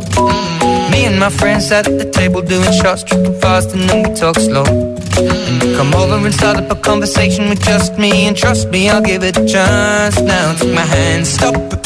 Me 0.91 1.05
and 1.05 1.17
my 1.17 1.29
friends 1.29 1.71
at 1.71 1.85
the 1.85 2.09
table 2.11 2.41
doing 2.41 2.71
shots, 2.73 3.03
tripping 3.03 3.39
fast, 3.39 3.73
and 3.73 3.89
then 3.89 4.03
we 4.03 4.13
talk 4.13 4.35
slow. 4.35 4.65
And 4.65 5.61
come 5.77 5.93
over 5.95 6.17
and 6.25 6.33
start 6.33 6.57
up 6.57 6.69
a 6.69 6.75
conversation 6.75 7.47
with 7.49 7.63
just 7.63 7.97
me, 7.97 8.27
and 8.27 8.35
trust 8.35 8.69
me, 8.69 8.89
I'll 8.89 9.01
give 9.01 9.23
it 9.23 9.37
a 9.37 9.45
chance. 9.45 10.19
Now 10.19 10.55
take 10.55 10.73
my 10.73 10.81
hand, 10.81 11.25
stop 11.25 11.76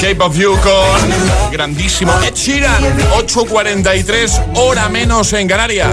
Shape 0.00 0.22
of 0.22 0.36
You 0.36 0.52
con 0.60 1.50
grandísimo 1.50 2.12
Ed 2.22 2.34
Sheeran. 2.34 2.82
8.43, 3.16 4.52
hora 4.54 4.88
menos 4.88 5.32
en 5.32 5.48
Canarias. 5.48 5.90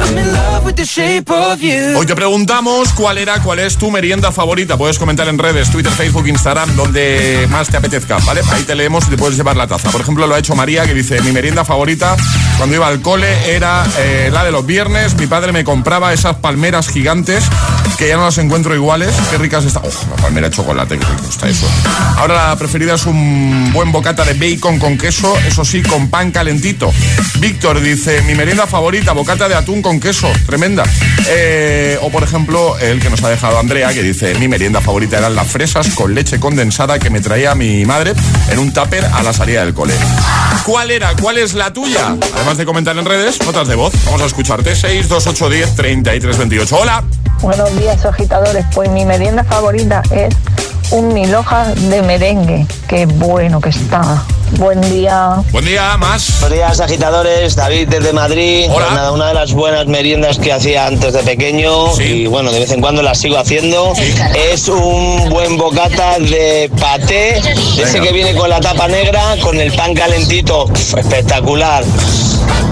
Hoy 1.95 2.05
te 2.05 2.15
preguntamos 2.15 2.93
cuál 2.93 3.17
era, 3.17 3.41
cuál 3.41 3.57
es 3.57 3.77
tu 3.77 3.89
merienda 3.89 4.31
favorita. 4.31 4.77
Puedes 4.77 4.99
comentar 4.99 5.27
en 5.27 5.39
redes, 5.39 5.71
Twitter, 5.71 5.91
Facebook, 5.91 6.27
Instagram, 6.27 6.75
donde 6.75 7.47
más 7.49 7.69
te 7.69 7.77
apetezca, 7.77 8.19
¿vale? 8.27 8.41
Ahí 8.51 8.61
te 8.61 8.75
leemos 8.75 9.07
y 9.07 9.09
te 9.09 9.17
puedes 9.17 9.37
llevar 9.37 9.57
la 9.57 9.65
taza. 9.65 9.89
Por 9.89 10.01
ejemplo, 10.01 10.27
lo 10.27 10.35
ha 10.35 10.39
hecho 10.39 10.55
María, 10.55 10.85
que 10.85 10.93
dice, 10.93 11.19
mi 11.23 11.31
merienda 11.31 11.65
favorita 11.65 12.15
cuando 12.57 12.75
iba 12.75 12.87
al 12.87 13.01
cole 13.01 13.55
era 13.55 13.83
eh, 13.97 14.29
la 14.31 14.43
de 14.43 14.51
los 14.51 14.67
viernes. 14.67 15.15
Mi 15.15 15.25
padre 15.25 15.51
me 15.51 15.63
compraba 15.63 16.13
esas 16.13 16.35
palmeras 16.35 16.89
gigantes 16.89 17.43
que 17.97 18.07
ya 18.09 18.17
no 18.17 18.25
las 18.25 18.37
encuentro 18.37 18.75
iguales. 18.75 19.15
Qué 19.31 19.39
ricas 19.39 19.65
están. 19.65 19.83
Oh, 19.83 20.09
la 20.11 20.21
palmera 20.21 20.49
de 20.49 20.55
chocolate, 20.55 20.99
qué 20.99 21.05
rico 21.05 21.27
está 21.27 21.49
eso. 21.49 21.67
Ahora 22.17 22.49
la 22.49 22.55
preferida 22.55 22.93
es 22.93 23.05
un 23.07 23.71
buen 23.73 23.94
bocata 23.95 24.25
de 24.25 24.33
bacon 24.33 24.77
con 24.77 24.97
queso, 24.97 25.37
eso 25.47 25.63
sí, 25.63 25.81
con 25.81 26.09
pan 26.09 26.29
calentito. 26.29 26.91
Víctor 27.39 27.79
dice, 27.79 28.21
mi 28.23 28.35
merienda 28.35 28.67
favorita, 28.67 29.13
bocata 29.13 29.47
de 29.47 29.55
atún 29.55 29.81
con 29.81 30.01
queso, 30.01 30.29
tremenda. 30.45 30.83
Eh, 31.29 31.97
o 32.01 32.09
por 32.09 32.21
ejemplo, 32.21 32.77
el 32.77 32.99
que 32.99 33.09
nos 33.09 33.23
ha 33.23 33.29
dejado 33.29 33.57
Andrea, 33.57 33.93
que 33.93 34.03
dice, 34.03 34.35
mi 34.35 34.49
merienda 34.49 34.81
favorita 34.81 35.17
eran 35.17 35.33
las 35.33 35.47
fresas 35.47 35.87
con 35.95 36.13
leche 36.13 36.41
condensada 36.41 36.99
que 36.99 37.09
me 37.09 37.21
traía 37.21 37.55
mi 37.55 37.85
madre 37.85 38.11
en 38.49 38.59
un 38.59 38.73
tupper 38.73 39.05
a 39.05 39.23
la 39.23 39.31
salida 39.31 39.63
del 39.63 39.73
cole. 39.73 39.93
¿Cuál 40.65 40.91
era? 40.91 41.15
¿Cuál 41.15 41.37
es 41.37 41.53
la 41.53 41.71
tuya? 41.71 42.17
Además 42.35 42.57
de 42.57 42.65
comentar 42.65 42.97
en 42.97 43.05
redes, 43.05 43.39
notas 43.45 43.69
de 43.69 43.75
voz. 43.75 43.93
Vamos 44.03 44.21
a 44.21 44.25
escucharte. 44.25 44.75
62810 44.75 45.73
3328. 45.73 46.77
Hola. 46.77 47.01
Buenos 47.39 47.73
días, 47.77 48.05
agitadores. 48.05 48.65
Pues 48.73 48.89
mi 48.89 49.05
merienda 49.05 49.45
favorita 49.45 50.01
es 50.11 50.35
un 50.91 51.13
mil 51.13 51.33
hojas 51.33 51.89
de 51.89 52.01
merengue. 52.01 52.65
Qué 52.87 53.05
bueno 53.05 53.59
que 53.59 53.69
está. 53.69 54.23
Buen 54.57 54.79
día. 54.81 55.35
Buen 55.51 55.65
día, 55.65 55.97
más. 55.97 56.39
Buenos 56.39 56.57
días, 56.57 56.79
agitadores. 56.79 57.55
David 57.55 57.89
desde 57.89 58.13
Madrid. 58.13 58.65
Hola. 58.69 58.85
Pues 58.85 58.91
nada, 58.91 59.11
una 59.11 59.27
de 59.29 59.33
las 59.33 59.53
buenas 59.53 59.87
meriendas 59.87 60.37
que 60.37 60.53
hacía 60.53 60.85
antes 60.87 61.13
de 61.13 61.23
pequeño 61.23 61.99
y 61.99 62.27
bueno, 62.27 62.51
de 62.51 62.59
vez 62.59 62.71
en 62.71 62.81
cuando 62.81 63.01
las 63.01 63.17
sigo 63.17 63.37
haciendo. 63.37 63.93
Es 64.51 64.67
un 64.67 65.29
buen 65.29 65.57
bocata 65.57 66.19
de 66.19 66.69
paté, 66.79 67.37
ese 67.37 67.99
que 67.99 68.11
viene 68.11 68.35
con 68.35 68.49
la 68.49 68.59
tapa 68.59 68.87
negra, 68.87 69.35
con 69.41 69.59
el 69.59 69.71
pan 69.73 69.93
calentito. 69.93 70.71
Espectacular. 70.73 71.83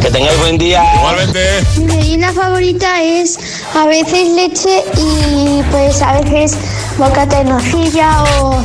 Que 0.04 0.12
tengáis 0.12 0.38
buen 0.40 0.58
día. 0.58 0.84
Igualmente. 0.96 1.64
Mi 1.78 1.86
merienda 1.86 2.34
favorita 2.34 3.02
es 3.02 3.40
a 3.74 3.86
veces 3.86 4.28
leche 4.36 4.84
y 4.98 5.64
pues 5.72 6.02
a 6.02 6.20
veces 6.20 6.58
bocata 6.98 7.38
de 7.38 7.46
nocilla 7.46 8.22
o 8.42 8.62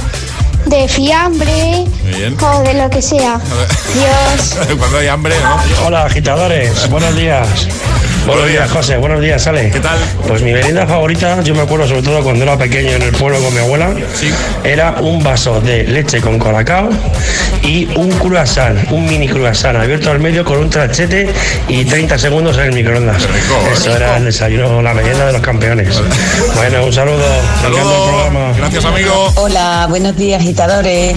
de 0.66 0.88
fiambre 0.88 1.86
o 2.42 2.62
de 2.62 2.74
lo 2.74 2.90
que 2.90 3.00
sea. 3.00 3.40
Dios. 3.94 4.66
Cuando 4.78 4.98
hay 4.98 5.06
hambre, 5.06 5.36
¿no? 5.40 5.86
Hola, 5.86 6.06
agitadores. 6.06 6.90
Buenos 6.90 7.14
días. 7.14 7.68
Buenos 8.28 8.46
días, 8.46 8.70
José. 8.70 8.98
Buenos 8.98 9.22
días, 9.22 9.46
Ale. 9.46 9.70
¿Qué 9.70 9.80
tal? 9.80 9.98
Pues 10.26 10.42
mi 10.42 10.52
merienda 10.52 10.86
favorita, 10.86 11.42
yo 11.42 11.54
me 11.54 11.62
acuerdo 11.62 11.88
sobre 11.88 12.02
todo 12.02 12.22
cuando 12.22 12.44
era 12.44 12.58
pequeño 12.58 12.90
en 12.90 13.00
el 13.00 13.12
pueblo 13.12 13.40
con 13.40 13.54
mi 13.54 13.60
abuela, 13.60 13.94
era 14.62 14.96
un 15.00 15.22
vaso 15.24 15.62
de 15.62 15.84
leche 15.84 16.20
con 16.20 16.38
colacao 16.38 16.90
y 17.62 17.86
un 17.96 18.10
croissant, 18.10 18.76
un 18.90 19.06
mini 19.06 19.28
croissant 19.28 19.78
abierto 19.78 20.10
al 20.10 20.20
medio 20.20 20.44
con 20.44 20.58
un 20.58 20.68
trachete 20.68 21.32
y 21.68 21.86
30 21.86 22.18
segundos 22.18 22.58
en 22.58 22.64
el 22.64 22.72
microondas. 22.72 23.26
Eso 23.72 23.96
era 23.96 24.18
el 24.18 24.26
desayuno, 24.26 24.82
la 24.82 24.92
merienda 24.92 25.24
de 25.28 25.32
los 25.32 25.40
campeones. 25.40 25.98
Bueno, 26.54 26.84
un 26.84 26.92
saludo. 26.92 27.24
Saludos. 27.62 28.56
Gracias, 28.58 28.84
amigo. 28.84 29.32
Hola, 29.36 29.86
buenos 29.88 30.14
días, 30.16 30.42
agitadores. 30.42 31.16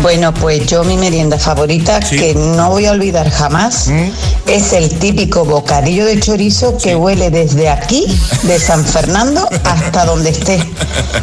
Bueno, 0.00 0.32
pues 0.32 0.66
yo 0.66 0.82
mi 0.84 0.96
merienda 0.96 1.38
favorita, 1.38 2.00
que 2.00 2.34
no 2.34 2.70
voy 2.70 2.86
a 2.86 2.92
olvidar 2.92 3.30
jamás, 3.30 3.88
¿Mm? 3.88 4.10
es 4.46 4.72
el 4.74 4.90
típico 4.98 5.44
bocadillo 5.46 6.04
de 6.04 6.20
chorizo 6.20 6.37
que 6.82 6.94
huele 6.94 7.30
desde 7.30 7.68
aquí, 7.68 8.06
de 8.44 8.60
San 8.60 8.84
Fernando, 8.84 9.48
hasta 9.64 10.04
donde 10.04 10.30
esté. 10.30 10.62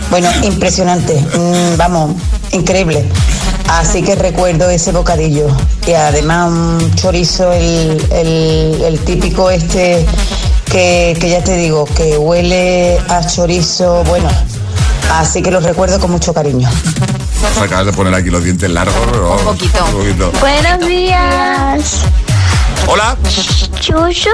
Bueno, 0.10 0.30
impresionante, 0.44 1.14
mm, 1.16 1.78
vamos, 1.78 2.16
increíble. 2.52 3.06
Así 3.70 4.02
que 4.04 4.16
recuerdo 4.16 4.70
ese 4.70 4.92
bocadillo. 4.92 5.48
Y 5.88 5.94
además 5.94 6.50
un 6.50 6.94
chorizo, 6.96 7.54
el, 7.54 8.06
el- 8.12 8.82
el 8.86 9.00
típico 9.06 9.50
este, 9.50 10.06
que, 10.66 11.16
que 11.20 11.30
ya 11.30 11.42
te 11.42 11.56
digo, 11.56 11.86
que 11.86 12.18
huele 12.18 13.00
a 13.08 13.26
chorizo, 13.26 14.04
bueno. 14.04 14.28
Así 15.14 15.42
que 15.42 15.50
lo 15.50 15.62
recuerdo 15.62 15.98
con 16.00 16.12
mucho 16.12 16.34
cariño. 16.34 16.70
Acabas 17.62 17.86
de 17.86 17.94
poner 17.94 18.14
aquí 18.14 18.30
los 18.30 18.44
dientes 18.44 18.70
largos. 18.70 18.96
Un 19.40 19.46
poquito. 19.46 20.32
Buenos 20.42 20.86
días. 20.88 22.02
Hola. 22.88 23.18
Churros 23.80 24.28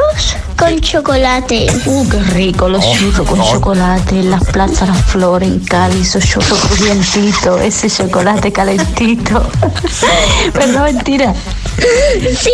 con 0.58 0.80
chocolate. 0.82 1.68
Uh, 1.86 2.08
qué 2.10 2.20
rico, 2.34 2.70
los 2.70 2.84
Oh, 2.84 2.96
churros 2.98 3.28
con 3.28 3.40
oh. 3.40 3.52
chocolate 3.52 4.20
en 4.20 4.32
las 4.32 4.44
plazas 4.46 4.90
Las 4.90 5.06
Flores, 5.06 5.50
en 5.50 5.60
Cádiz, 5.60 6.16
esos 6.16 6.26
churros 6.30 6.60
crujientitos, 6.60 7.62
ese 7.62 7.90
chocolate 7.90 8.52
calentito. 8.52 9.50
Pero 10.54 10.68
no, 10.68 10.84
mentira. 10.84 11.34
Sí. 12.40 12.52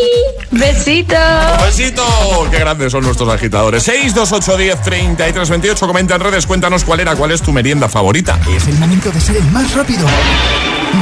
Besitos. 0.52 1.18
Un 1.60 1.66
besito. 1.66 2.04
Qué 2.50 2.60
grandes 2.60 2.92
son 2.92 3.04
nuestros 3.04 3.30
agitadores. 3.30 3.84
628 3.84 4.58
10 4.58 4.82
33 4.82 5.50
28. 5.50 5.88
Comenta 5.88 6.16
en 6.16 6.22
redes, 6.22 6.46
cuéntanos 6.46 6.84
cuál 6.84 7.02
era, 7.02 7.16
cuál 7.16 7.32
es 7.32 7.42
tu 7.42 7.52
merienda 7.52 7.90
favorita. 7.90 8.40
Es 8.50 8.68
el 8.68 8.76
momento 8.76 9.12
de 9.12 9.20
ser 9.20 9.38
el 9.38 9.46
más 9.52 9.74
rápido. 9.74 10.08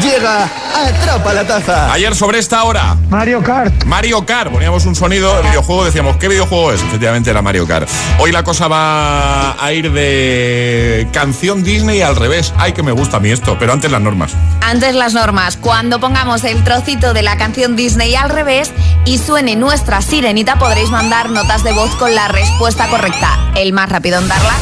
Llega 0.02 0.50
Atrapa 0.76 1.34
la 1.34 1.48
Taza. 1.48 1.92
Ayer 1.94 2.16
sobre 2.16 2.40
esta 2.40 2.64
hora. 2.64 2.98
Mario 3.10 3.42
Kart. 3.42 3.86
Mario 3.86 4.26
Kart. 4.26 4.52
Poníamos 4.52 4.86
un 4.86 4.96
sonido, 4.96 5.40
el 5.40 5.48
videojuego, 5.48 5.86
decíamos, 5.86 6.18
¿qué 6.18 6.28
videojuego 6.28 6.74
es? 6.74 6.82
Efectivamente 6.82 7.30
era 7.30 7.42
Mario 7.42 7.66
Kart. 7.66 7.90
Hoy 8.20 8.32
la 8.32 8.44
cosa 8.44 8.68
va 8.68 9.64
a 9.64 9.74
ir 9.74 9.92
de 9.92 11.08
canción 11.14 11.64
Disney 11.64 12.02
al 12.02 12.16
revés. 12.16 12.54
Ay, 12.58 12.74
que 12.74 12.84
me 12.84 12.92
gusta 12.92 13.18
a 13.18 13.20
mí 13.20 13.30
esto, 13.30 13.58
pero 13.58 13.74
antes 13.74 13.90
las 13.92 14.02
normas. 14.02 14.34
Antes 14.62 14.96
las 14.96 15.14
normas, 15.14 15.58
cuando 15.58 16.00
pongamos 16.00 16.44
el 16.44 16.64
trocito 16.64 17.14
de 17.14 17.22
la 17.22 17.38
canción 17.38 17.76
Disney 17.76 18.16
al 18.16 18.30
revés 18.30 18.72
y 19.06 19.18
suene 19.18 19.56
nuestra 19.56 20.02
sirenita, 20.02 20.58
podréis 20.58 20.90
mandar 20.90 21.30
notas 21.30 21.64
de 21.64 21.72
voz 21.72 21.96
con 21.96 22.14
la 22.14 22.28
respuesta 22.28 22.88
correcta. 22.88 23.52
El 23.56 23.72
más 23.72 23.90
rápido 23.90 24.20
en 24.20 24.28
darla 24.28 24.56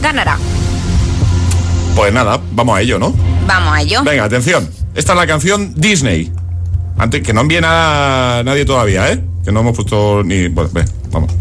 ganará. 0.00 0.38
Pues 1.94 2.12
nada, 2.12 2.40
vamos 2.52 2.78
a 2.78 2.80
ello, 2.80 2.98
¿no? 2.98 3.37
Vamos 3.48 3.74
a 3.74 3.80
ello. 3.80 4.02
Venga, 4.04 4.24
atención. 4.24 4.68
Esta 4.94 5.12
es 5.12 5.18
la 5.18 5.26
canción 5.26 5.72
Disney. 5.74 6.30
Antes 6.98 7.22
que 7.22 7.32
no 7.32 7.40
envíe 7.40 7.62
nada 7.62 8.42
nadie 8.44 8.66
todavía, 8.66 9.10
¿eh? 9.10 9.24
Que 9.42 9.50
no 9.50 9.60
hemos 9.60 9.74
puesto 9.74 10.22
ni. 10.22 10.48
Bueno, 10.48 10.68
ve, 10.72 10.84
vamos. 11.10 11.32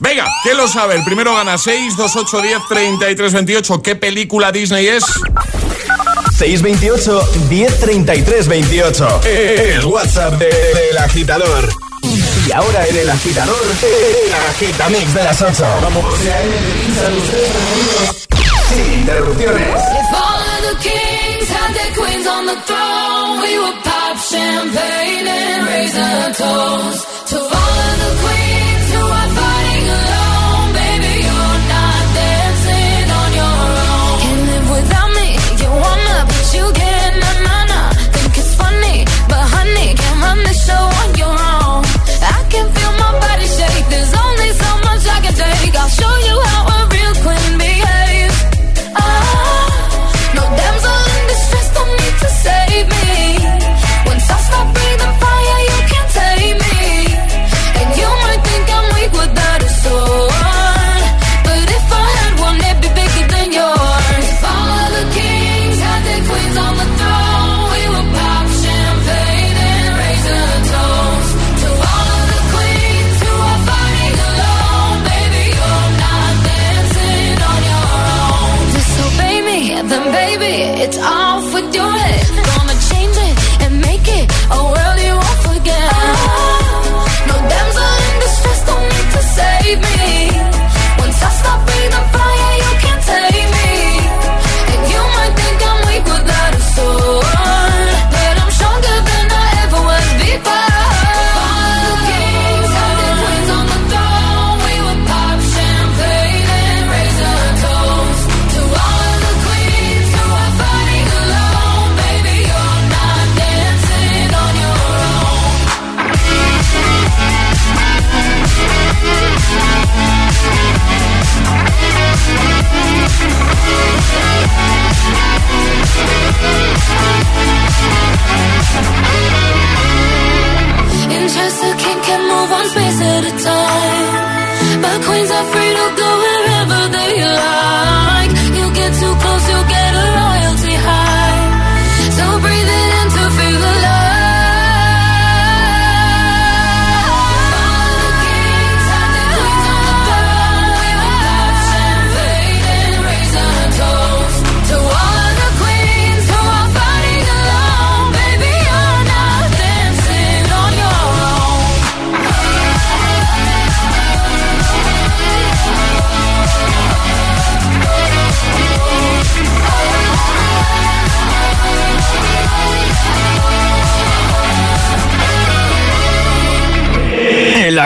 Venga, 0.00 0.26
¿qué 0.44 0.54
lo 0.54 0.66
sabe? 0.66 0.94
El 0.94 1.04
primero 1.04 1.34
gana 1.34 1.58
6, 1.58 1.94
2, 1.96 2.16
8, 2.16 2.40
10, 2.40 2.58
33, 2.70 3.32
28. 3.34 3.82
¿Qué 3.82 3.96
película 3.96 4.50
Disney 4.50 4.86
es? 4.86 5.04
628 6.46 7.22
1033 7.48 8.48
28. 8.48 9.20
El 9.24 9.84
WhatsApp 9.86 10.34
de- 10.40 10.46
del 10.46 10.98
agitador. 10.98 11.68
Y 12.02 12.50
ahora 12.52 12.84
en 12.88 12.96
el 12.96 13.08
agitador, 13.10 13.62
el 13.80 14.32
agitamix 14.50 15.14
de 15.14 15.22
las 15.22 15.40
8. 15.40 15.64
Vamos. 15.82 16.04
Sin 18.68 18.92
interrupciones. 18.92 19.68
If 19.68 20.14
all 20.16 20.40
of 20.42 20.62
the 20.68 20.76
kings 20.88 21.48
had 21.48 21.74
their 21.74 21.92
queens 21.94 22.26
on 22.26 22.46
the 22.46 22.56
throne, 22.66 23.40
we 23.40 23.58
would 23.60 23.78
pop 23.84 24.16
champagne 24.18 25.28
and 25.28 25.64
raise 25.68 25.96
a 25.96 26.32
toast 26.36 27.06
to 27.30 27.36
all 27.38 27.46
of 27.46 27.98
the 28.02 28.10
queens 28.22 28.41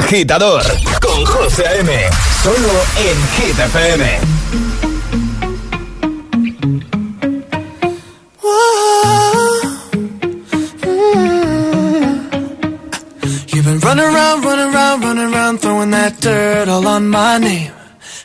agitador 0.07 0.63
con 1.01 1.25
José 1.25 1.67
A.M. 1.67 1.91
Solo 2.43 2.75
en 2.97 3.19
Hit 3.37 3.59
FM. 3.59 4.05
You've 13.49 13.65
been 13.65 13.81
running 13.81 14.05
around, 14.05 14.45
running 14.45 14.73
around, 14.73 15.03
running 15.03 15.35
around, 15.35 15.59
throwing 15.59 15.91
that 15.91 16.21
dirt 16.21 16.69
all 16.69 16.87
on 16.87 17.09
my 17.09 17.39
name. 17.39 17.73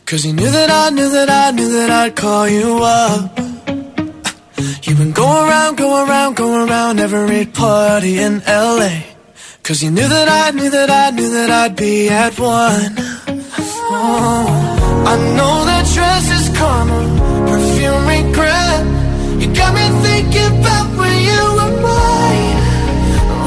Cause 0.05 0.23
you 0.23 0.33
knew 0.33 0.51
that 0.51 0.69
I 0.69 0.91
knew 0.91 1.09
that 1.09 1.29
I 1.31 1.49
knew 1.49 1.71
that 1.71 1.89
I'd 1.89 2.15
call 2.15 2.47
you 2.47 2.79
up. 2.83 3.39
You've 4.83 4.99
been 4.99 5.13
going 5.13 5.49
around, 5.49 5.77
going 5.77 6.07
around, 6.07 6.35
going 6.35 6.69
around 6.69 6.99
every 6.99 7.45
party 7.47 8.19
in 8.19 8.43
LA. 8.45 9.10
Cause 9.71 9.83
you 9.83 9.89
knew 9.89 10.05
that 10.05 10.27
I 10.27 10.51
knew 10.51 10.69
that 10.69 10.89
I 10.89 11.11
knew 11.11 11.29
that 11.31 11.49
I'd 11.49 11.77
be 11.77 12.09
at 12.09 12.37
one. 12.37 12.91
Oh, 13.87 14.43
I 15.07 15.15
know 15.37 15.63
that 15.63 15.85
dress 15.95 16.25
is 16.27 16.45
karma, 16.59 16.99
perfume 17.47 18.03
regret. 18.03 18.83
You 19.39 19.47
got 19.55 19.71
me 19.73 19.87
thinking 20.03 20.59
about 20.59 20.87
when 20.99 21.15
you 21.23 21.43
were 21.55 21.73
mine. 21.87 22.59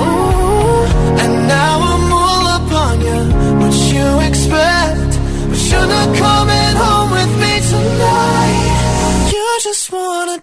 Oh, 0.01 1.21
and 1.21 1.35
now 1.47 1.75
I'm 1.93 2.09
all 2.09 2.45
up 2.57 2.73
on 2.73 2.97
you. 3.05 3.21
What 3.61 3.75
you 3.93 4.09
expect? 4.25 5.13
But 5.51 5.61
you're 5.69 5.91
not 5.97 6.09
coming 6.25 6.75
home 6.85 7.11
with 7.21 7.33
me 7.37 7.55
tonight. 7.69 9.29
You 9.31 9.45
just 9.61 9.93
want 9.93 10.43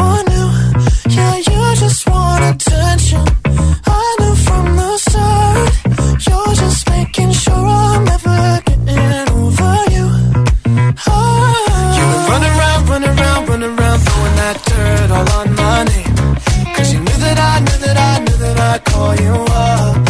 Yeah, 0.00 1.36
you 1.36 1.76
just 1.76 2.08
want 2.08 2.42
attention. 2.50 3.24
I 3.86 4.16
knew 4.20 4.34
from 4.46 4.76
the 4.76 4.90
start. 4.98 5.72
You're 6.26 6.54
just 6.54 6.88
making 6.90 7.32
sure 7.32 7.54
I'm 7.54 8.04
never 8.04 8.62
getting 8.66 9.28
over 9.40 9.74
you. 9.94 10.06
Oh. 11.06 11.96
You 11.96 12.06
running 12.30 12.54
around, 12.58 12.88
running 12.88 13.18
around, 13.18 13.48
running 13.48 13.78
around, 13.78 13.98
throwing 14.06 14.36
that 14.42 14.56
dirt 14.68 15.10
all 15.16 15.30
on 15.40 15.54
my 15.54 15.84
name. 15.84 16.74
Cause 16.74 16.92
you 16.92 17.00
knew 17.00 17.18
that 17.26 17.38
I 17.38 17.60
knew 17.66 17.78
that 17.84 17.96
I 17.96 18.18
knew 18.24 18.36
that 18.44 18.58
I'd 18.58 18.84
call 18.84 19.14
you 19.16 19.34
up. 19.34 20.09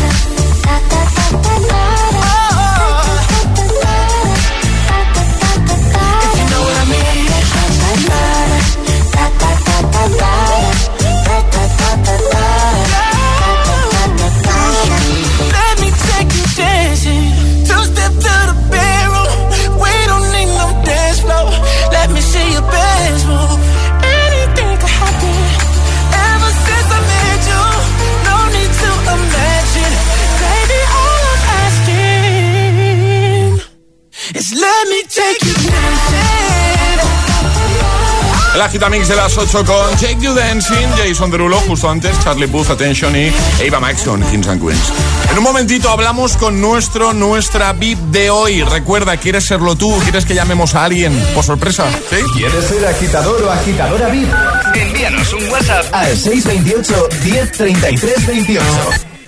El 38.61 38.67
agitamix 38.67 39.07
de 39.07 39.15
las 39.15 39.35
8 39.35 39.65
con 39.65 39.91
Take 39.93 40.17
You 40.19 40.35
Dancing, 40.35 40.87
Jason 40.95 41.31
Derulo, 41.31 41.57
justo 41.61 41.89
antes, 41.89 42.15
Charlie 42.23 42.47
Puth, 42.47 42.69
Attention 42.69 43.15
y 43.15 43.33
Eva 43.59 43.79
Max 43.79 44.03
con 44.03 44.21
Kings 44.21 44.47
and 44.47 44.61
Queens. 44.63 44.93
En 45.31 45.39
un 45.39 45.43
momentito 45.43 45.89
hablamos 45.89 46.37
con 46.37 46.61
nuestro, 46.61 47.11
nuestra 47.11 47.73
VIP 47.73 47.97
de 48.11 48.29
hoy. 48.29 48.61
Recuerda, 48.61 49.17
¿quieres 49.17 49.45
serlo 49.45 49.75
tú? 49.75 49.97
¿Quieres 50.03 50.25
que 50.25 50.35
llamemos 50.35 50.75
a 50.75 50.83
alguien 50.83 51.11
por 51.33 51.43
sorpresa? 51.43 51.87
¿Sí? 52.11 52.17
¿Quieres 52.35 52.63
ser 52.65 52.85
agitador 52.85 53.41
o 53.41 53.51
agitadora 53.51 54.09
VIP? 54.09 54.29
Envíanos 54.75 55.33
un 55.33 55.49
WhatsApp 55.49 55.85
al 55.91 56.15
628 56.15 57.09
1033 57.23 58.27
28. 58.27 58.65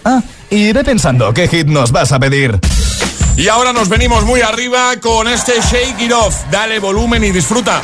Ah, 0.06 0.22
y 0.52 0.72
ve 0.74 0.84
pensando 0.84 1.34
qué 1.34 1.48
hit 1.48 1.66
nos 1.66 1.92
vas 1.92 2.12
a 2.12 2.20
pedir. 2.20 2.60
Y 3.36 3.48
ahora 3.48 3.74
nos 3.74 3.90
venimos 3.90 4.26
muy 4.26 4.42
arriba 4.42 4.94
con 5.02 5.28
este 5.28 5.54
Shake 5.60 6.02
It 6.02 6.12
Off. 6.12 6.36
Dale 6.52 6.78
volumen 6.78 7.24
y 7.24 7.32
disfruta. 7.32 7.82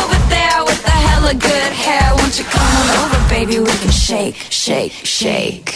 Over 0.00 0.20
there 0.28 0.58
with 0.64 0.82
the 0.82 0.96
hella 1.08 1.32
good 1.34 1.72
hair. 1.72 2.14
Won't 2.16 2.38
you 2.38 2.44
come 2.44 2.66
on 2.80 2.86
over, 3.00 3.20
baby? 3.28 3.58
We 3.60 3.72
can 3.82 3.90
shake, 3.90 4.36
shake, 4.50 4.92
shake. 4.92 5.74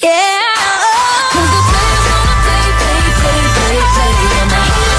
The 0.00 1.60
player's 1.70 2.04
gonna 2.08 2.36
play, 2.44 2.66
play, 2.80 3.00
play, 3.20 3.42
play, 3.56 3.78
play. 3.94 4.12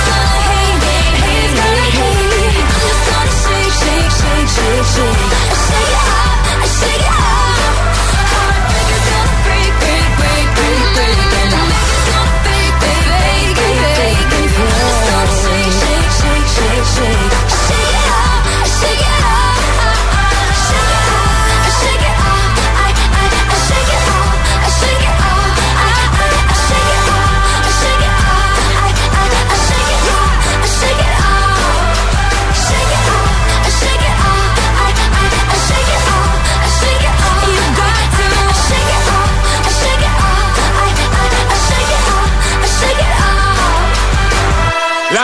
Gonna 0.08 0.40
hate, 0.50 0.82
hate, 0.90 1.54
hate, 1.60 1.94
hate. 2.00 2.58
I'm 2.60 2.82
just 2.86 3.04
gonna 3.10 3.34
shake, 3.44 3.74
shake, 3.82 4.12
shake, 4.20 4.50
shake, 4.56 4.88
shake. 4.94 5.24
I 5.40 5.56
shake 5.68 5.94
it 5.94 6.08
off, 6.10 6.48
I 6.50 6.68
shake 6.80 7.04
it 7.06 7.09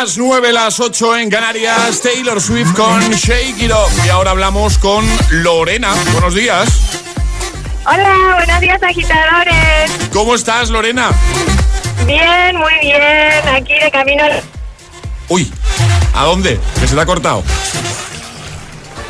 Las 0.06 0.20
9, 0.20 0.54
las 0.54 0.80
8 0.80 1.18
en 1.18 1.32
Canarias, 1.32 2.00
Taylor 2.00 2.40
Swift 2.40 2.76
con 2.76 3.02
Shake 3.10 3.60
It 3.60 3.72
Off. 3.72 3.92
Y 4.06 4.10
ahora 4.10 4.30
hablamos 4.30 4.78
con 4.78 5.04
Lorena. 5.32 5.96
Buenos 6.12 6.36
días. 6.36 6.70
Hola, 7.88 8.36
buenos 8.36 8.62
días 8.62 8.84
agitadores. 8.84 9.92
¿Cómo 10.14 10.36
estás, 10.36 10.70
Lorena? 10.70 11.10
Bien, 12.06 12.56
muy 12.56 12.74
bien. 12.82 13.48
Aquí 13.52 13.74
de 13.74 13.90
camino. 13.90 14.24
Uy, 15.28 15.52
¿a 16.14 16.26
dónde? 16.26 16.60
Que 16.80 16.88
se 16.88 16.94
te 16.94 17.02
ha 17.02 17.06
cortado. 17.08 17.44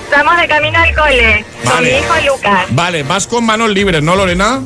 Estamos 0.05 0.37
de 0.37 0.47
camino 0.47 0.79
al 0.79 0.95
cole. 0.95 1.45
Con 1.65 1.83
mi 1.83 1.89
hijo 1.89 2.13
Lucas. 2.25 2.67
Vale, 2.69 3.03
vas 3.03 3.27
con 3.27 3.43
manos 3.43 3.69
libres, 3.69 4.01
¿no, 4.01 4.15
Lorena? 4.15 4.61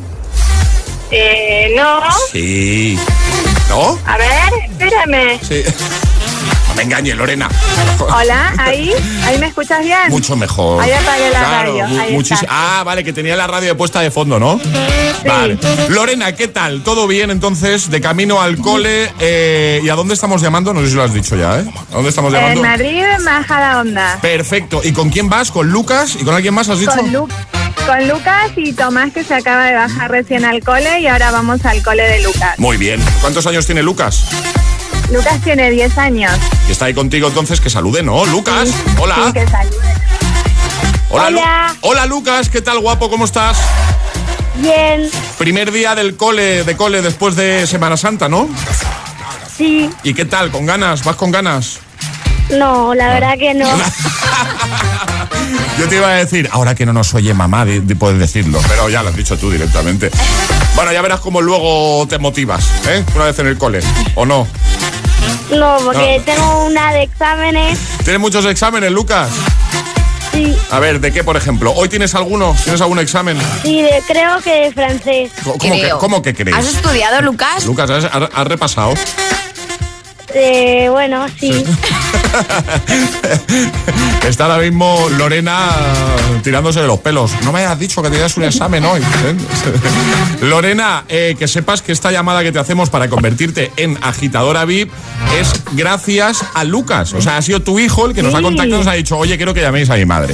Eh, 1.10 1.74
no. 1.76 2.02
Sí. 2.32 3.00
¿No? 3.68 3.98
A 4.06 4.18
ver, 4.18 4.54
espérame. 4.70 5.40
Sí. 5.42 5.64
No 6.70 6.76
me 6.76 6.84
engañes, 6.84 7.16
Lorena. 7.18 7.50
Hola, 8.00 8.54
ahí, 8.60 8.92
ahí 9.26 9.38
me 9.38 9.48
escuchas 9.48 9.84
bien. 9.84 9.98
Mucho 10.10 10.36
mejor. 10.36 10.82
Ahí 10.82 10.92
apagué 10.92 11.30
la 11.32 11.40
Claro, 11.40 11.72
radio. 11.80 11.86
ahí 12.02 12.16
está. 12.16 12.40
Ah, 12.48 12.84
vale, 12.86 13.04
que 13.04 13.12
tenía 13.12 13.36
la 13.36 13.48
radio 13.48 13.76
puesta 13.76 14.00
de 14.02 14.12
fondo, 14.12 14.40
¿no? 14.40 14.60
Vale. 15.26 15.58
Lorena, 15.90 16.34
¿qué 16.36 16.48
tal? 16.48 16.82
¿Todo 16.84 17.08
bien 17.08 17.32
entonces? 17.32 17.90
De 17.90 18.00
camino 18.00 18.42
al 18.42 18.58
cole. 18.58 19.12
eh, 19.20 19.82
¿Y 19.84 19.90
a 19.90 19.96
dónde 19.96 20.14
estamos 20.14 20.42
llamando? 20.42 20.74
No 20.74 20.82
sé 20.82 20.90
si 20.90 20.96
lo 20.96 21.04
has 21.04 21.14
dicho 21.14 21.36
ya, 21.36 21.60
¿eh? 21.60 21.66
¿A 21.92 21.96
dónde 21.96 22.10
estamos 22.10 22.34
En 22.34 22.40
llamando? 22.40 22.62
Madrid, 22.62 23.04
Majada 23.24 23.82
Onda. 23.82 24.20
Perfecto. 24.22 24.82
¿Y 24.84 24.94
con 24.94 25.10
quién 25.10 25.28
vas? 25.30 25.52
¿Con 25.52 25.70
Lucas? 25.70 26.16
¿Y 26.20 26.24
con 26.24 26.34
alguien 26.36 26.54
más 26.54 26.70
has 26.70 26.80
dicho? 26.80 26.92
Con, 26.96 27.12
con 27.12 28.08
Lucas 28.08 28.52
y 28.56 28.72
Tomás 28.74 29.12
que 29.12 29.24
se 29.24 29.34
acaba 29.34 29.66
de 29.66 29.74
bajar 29.76 30.12
recién 30.12 30.46
al 30.46 30.64
cole 30.64 31.00
y 31.02 31.08
ahora 31.08 31.32
vamos 31.32 31.66
al 31.66 31.82
cole 31.84 32.04
de 32.04 32.22
Lucas. 32.22 32.58
Muy 32.60 32.78
bien. 32.78 33.04
¿Cuántos 33.22 33.46
años 33.48 33.66
tiene 33.66 33.82
Lucas? 33.84 34.26
Lucas 35.12 35.41
tiene 35.43 35.72
10 35.72 35.97
años. 35.97 36.32
Y 36.68 36.72
está 36.72 36.86
ahí 36.86 36.93
contigo 36.93 37.28
entonces, 37.28 37.60
que 37.60 37.70
salude, 37.70 38.03
¿no? 38.03 38.26
Lucas, 38.26 38.70
hola. 38.99 39.16
Sí, 39.28 39.34
que 39.34 39.47
salude. 39.47 39.78
Hola, 41.10 41.30
Lu- 41.32 41.39
Hola. 41.39 41.76
hola, 41.82 42.05
Lucas, 42.05 42.49
¿qué 42.49 42.62
tal, 42.62 42.80
guapo? 42.80 43.10
¿Cómo 43.10 43.26
estás? 43.26 43.57
Bien. 44.57 45.10
Primer 45.39 45.72
día 45.72 45.95
del 45.95 46.16
cole, 46.16 46.64
de 46.64 46.78
cole 46.78 47.01
después 47.01 47.36
de 47.36 47.66
Semana 47.66 47.97
Santa, 47.97 48.30
¿no? 48.30 48.47
Sí. 49.57 49.89
¿Y 50.03 50.14
qué 50.14 50.26
tal? 50.26 50.51
¿Con 50.51 50.66
ganas? 50.68 51.03
¿Vas 51.03 51.16
con 51.16 51.32
ganas? 51.32 51.80
No, 52.51 52.93
la 52.93 53.07
verdad 53.14 53.38
que 53.39 53.53
no. 53.55 53.68
Yo 55.80 55.88
te 55.88 55.95
iba 55.95 56.07
a 56.10 56.16
decir, 56.16 56.47
ahora 56.51 56.76
que 56.76 56.86
no 56.86 56.93
nos 56.93 57.14
oye 57.14 57.34
mamá, 57.34 57.64
de, 57.66 57.80
de 57.80 57.95
poder 57.95 58.18
decirlo, 58.18 58.60
pero 58.68 58.89
ya 58.89 59.01
lo 59.01 59.10
has 59.10 59.16
dicho 59.16 59.38
tú 59.38 59.49
directamente. 59.49 60.12
Bueno, 60.76 60.91
ya 60.91 61.01
verás 61.01 61.22
cómo 61.22 61.41
luego 61.41 62.05
te 62.07 62.20
motivas, 62.20 62.66
¿eh? 62.88 63.03
Una 63.16 63.26
vez 63.26 63.39
en 63.39 63.47
el 63.47 63.57
cole, 63.57 63.80
¿o 64.16 64.26
no? 64.26 64.45
No, 65.52 65.78
porque 65.84 66.18
No. 66.20 66.24
tengo 66.26 66.66
una 66.66 66.93
de 66.93 67.04
exámenes. 67.04 67.80
¿Tienes 68.04 68.20
muchos 68.20 68.45
exámenes, 68.45 68.91
Lucas? 68.91 69.30
Sí. 70.32 70.56
A 70.72 70.80
ver, 70.80 71.00
¿de 71.00 71.12
qué, 71.12 71.24
por 71.24 71.36
ejemplo? 71.38 71.74
¿Hoy 71.74 71.89
tienes 71.89 72.14
alguno? 72.14 72.56
¿Tienes 72.64 72.80
algún 72.82 73.00
examen? 73.00 73.38
Sí, 73.64 73.82
de- 73.82 74.04
creo 74.08 74.39
que 74.41 74.52
de 74.66 74.72
francés. 74.72 75.32
¿Cómo, 75.43 75.58
cómo 75.58 75.74
que, 75.74 75.82
Creo. 75.82 75.97
cómo 76.00 76.22
que 76.22 76.34
crees? 76.36 76.56
¿Has 76.56 76.68
estudiado, 76.68 77.22
Lucas? 77.22 77.66
Lucas, 77.66 77.89
¿has, 77.89 78.06
has- 78.06 78.30
has 78.34 78.47
repasado? 78.47 78.93
Eh, 80.36 80.88
bueno, 80.91 81.26
sí. 81.39 81.66
Está 84.28 84.46
ahora 84.46 84.60
mismo 84.60 85.08
Lorena 85.18 85.70
tirándose 86.44 86.82
de 86.82 86.88
los 86.88 87.00
pelos. 87.00 87.32
No 87.44 87.52
me 87.52 87.60
hayas 87.60 87.80
dicho 87.80 88.02
que 88.02 88.10
tenías 88.10 88.36
un 88.38 88.44
examen 88.44 88.86
hoy. 88.86 89.02
¿eh? 89.02 89.36
Lorena, 90.42 91.04
eh, 91.08 91.36
que 91.38 91.48
sepas 91.48 91.82
que 91.82 91.92
esta 91.92 92.12
llamada 92.12 92.44
que 92.44 92.52
te 92.52 92.60
hacemos 92.60 92.90
para 92.90 93.10
convertirte 93.10 93.72
en 93.78 93.98
agitadora 94.02 94.66
VIP 94.66 94.92
es 95.40 95.54
gracias 95.74 96.44
a 96.54 96.64
Lucas. 96.64 97.14
O 97.14 97.22
sea, 97.22 97.38
ha 97.38 97.42
sido 97.42 97.62
tu 97.62 97.80
hijo 97.80 98.06
el 98.06 98.14
que 98.14 98.24
nos 98.24 98.34
ha 98.36 98.42
contactado 98.42 98.76
y 98.76 98.80
nos 98.80 98.88
ha 98.88 98.94
dicho, 98.94 99.18
oye, 99.18 99.38
quiero 99.38 99.54
que 99.54 99.62
llaméis 99.62 99.90
a 99.90 99.96
mi 99.96 100.06
madre. 100.06 100.34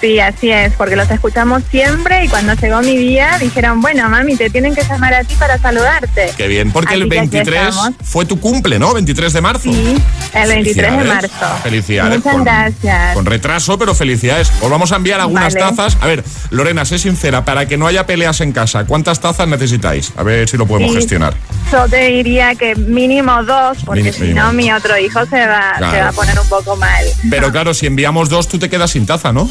Sí, 0.00 0.20
así 0.20 0.50
es, 0.50 0.72
porque 0.74 0.94
los 0.94 1.10
escuchamos 1.10 1.62
siempre 1.70 2.24
y 2.24 2.28
cuando 2.28 2.54
llegó 2.54 2.80
mi 2.82 2.96
día 2.96 3.36
dijeron, 3.40 3.80
bueno, 3.80 4.08
mami, 4.08 4.36
te 4.36 4.48
tienen 4.48 4.72
que 4.74 4.84
llamar 4.84 5.12
a 5.12 5.24
ti 5.24 5.34
para 5.34 5.58
saludarte. 5.58 6.32
Qué 6.36 6.46
bien, 6.46 6.70
porque 6.70 6.94
el 6.94 7.02
Así 7.02 7.10
que 7.10 7.18
aquí 7.18 7.28
23 7.30 7.68
estamos. 7.68 7.94
fue 8.04 8.24
tu 8.24 8.38
cumple, 8.38 8.78
¿no? 8.78 8.94
23 8.94 9.32
de 9.32 9.40
marzo. 9.40 9.62
Sí, 9.72 9.96
el 10.34 10.48
23 10.48 10.98
de 10.98 11.04
marzo. 11.04 11.28
Felicidades. 11.64 12.18
Muchas 12.18 12.32
con- 12.32 12.44
gracias. 12.44 13.14
Con 13.14 13.26
retraso, 13.26 13.76
pero 13.76 13.92
felicidades. 13.94 14.52
Os 14.60 14.70
vamos 14.70 14.92
a 14.92 14.96
enviar 14.96 15.20
algunas 15.20 15.52
Vale. 15.54 15.66
tazas. 15.76 15.98
A 16.00 16.06
ver, 16.06 16.22
Lorena, 16.50 16.84
sé 16.84 16.98
sincera, 17.00 17.44
para 17.44 17.66
que 17.66 17.76
no 17.76 17.88
haya 17.88 18.06
peleas 18.06 18.40
en 18.40 18.52
casa, 18.52 18.84
¿cuántas 18.84 19.18
tazas 19.20 19.48
necesitáis? 19.48 20.12
A 20.16 20.22
ver 20.22 20.48
si 20.48 20.56
lo 20.56 20.66
podemos 20.66 20.92
Sí. 20.92 20.98
gestionar. 20.98 21.34
Yo 21.72 21.88
te 21.88 22.04
diría 22.08 22.54
que 22.54 22.76
mínimo 22.76 23.42
dos, 23.42 23.78
porque 23.84 24.12
si 24.12 24.22
mínimo. 24.22 24.42
no 24.42 24.52
mi 24.52 24.72
otro 24.72 24.96
hijo 24.96 25.26
se 25.26 25.44
va, 25.46 25.74
Claro. 25.78 25.92
se 25.92 26.00
va 26.02 26.08
a 26.08 26.12
poner 26.12 26.38
un 26.38 26.48
poco 26.48 26.76
mal. 26.76 27.04
Pero 27.28 27.50
claro, 27.50 27.74
si 27.74 27.86
enviamos 27.86 28.28
dos, 28.28 28.46
tú 28.48 28.58
te 28.60 28.70
quedas 28.70 28.92
sin 28.92 29.04
taza, 29.06 29.32
¿no? 29.32 29.50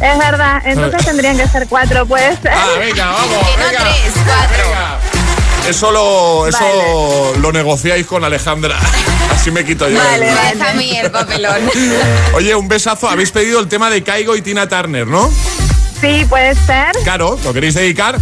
Es 0.00 0.18
verdad, 0.18 0.62
entonces 0.64 1.04
tendrían 1.04 1.36
que 1.36 1.46
ser 1.48 1.66
cuatro, 1.68 2.06
puede 2.06 2.36
ser. 2.36 2.52
Ah, 2.54 2.66
venga, 2.78 3.06
vamos. 3.12 3.28
Que 3.48 3.56
no 3.56 3.66
venga. 3.66 3.80
tres, 3.84 4.12
cuatro. 4.24 5.68
Eso 5.68 5.90
lo, 5.90 6.46
eso 6.46 7.32
lo 7.40 7.52
negociáis 7.52 8.06
con 8.06 8.24
Alejandra. 8.24 8.78
Así 9.34 9.50
me 9.50 9.64
quito 9.64 9.88
yo. 9.88 9.98
Vale, 9.98 10.32
mí 10.76 10.96
el 10.96 11.10
papelón. 11.10 11.70
Oye, 12.34 12.54
un 12.54 12.68
besazo. 12.68 13.08
Habéis 13.08 13.32
pedido 13.32 13.60
el 13.60 13.68
tema 13.68 13.90
de 13.90 14.02
Caigo 14.02 14.34
y 14.36 14.40
Tina 14.42 14.68
Turner, 14.68 15.06
¿no? 15.06 15.30
Sí, 16.00 16.24
puede 16.28 16.54
ser, 16.54 16.92
Claro, 17.02 17.36
¿lo 17.44 17.52
queréis 17.52 17.74
dedicar? 17.74 18.18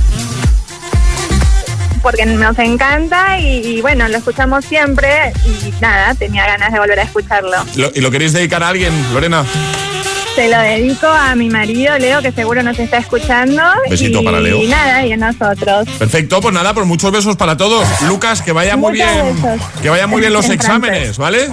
porque 2.02 2.24
nos 2.24 2.56
encanta 2.60 3.36
y, 3.40 3.66
y 3.66 3.80
bueno, 3.80 4.06
lo 4.06 4.16
escuchamos 4.18 4.64
siempre 4.64 5.32
y 5.44 5.72
nada, 5.80 6.14
tenía 6.14 6.46
ganas 6.46 6.72
de 6.72 6.78
volver 6.78 7.00
a 7.00 7.02
escucharlo. 7.02 7.56
Lo- 7.74 7.90
¿Y 7.92 8.00
lo 8.00 8.12
queréis 8.12 8.32
dedicar 8.32 8.62
a 8.62 8.68
alguien, 8.68 8.92
Lorena? 9.12 9.44
Se 10.36 10.48
lo 10.48 10.58
dedico 10.60 11.06
a 11.06 11.34
mi 11.34 11.48
marido 11.48 11.96
Leo, 11.98 12.20
que 12.20 12.30
seguro 12.30 12.62
nos 12.62 12.78
está 12.78 12.98
escuchando. 12.98 13.62
Besito 13.88 14.20
y, 14.20 14.24
para 14.24 14.38
Leo. 14.38 14.62
Y 14.62 14.66
nada, 14.66 15.04
y 15.06 15.12
a 15.12 15.16
nosotros. 15.16 15.88
Perfecto, 15.98 16.42
pues 16.42 16.52
nada, 16.54 16.74
pues 16.74 16.86
muchos 16.86 17.10
besos 17.10 17.36
para 17.36 17.56
todos. 17.56 17.88
Lucas, 18.02 18.42
que 18.42 18.52
vaya 18.52 18.76
muy 18.76 18.92
Muchos 18.98 19.12
bien. 19.14 19.42
besos. 19.42 19.60
Que 19.82 19.88
vaya 19.88 20.06
muy 20.06 20.20
bien 20.20 20.34
los 20.34 20.44
En 20.44 20.52
exámenes, 20.52 21.16
¿vale? 21.16 21.48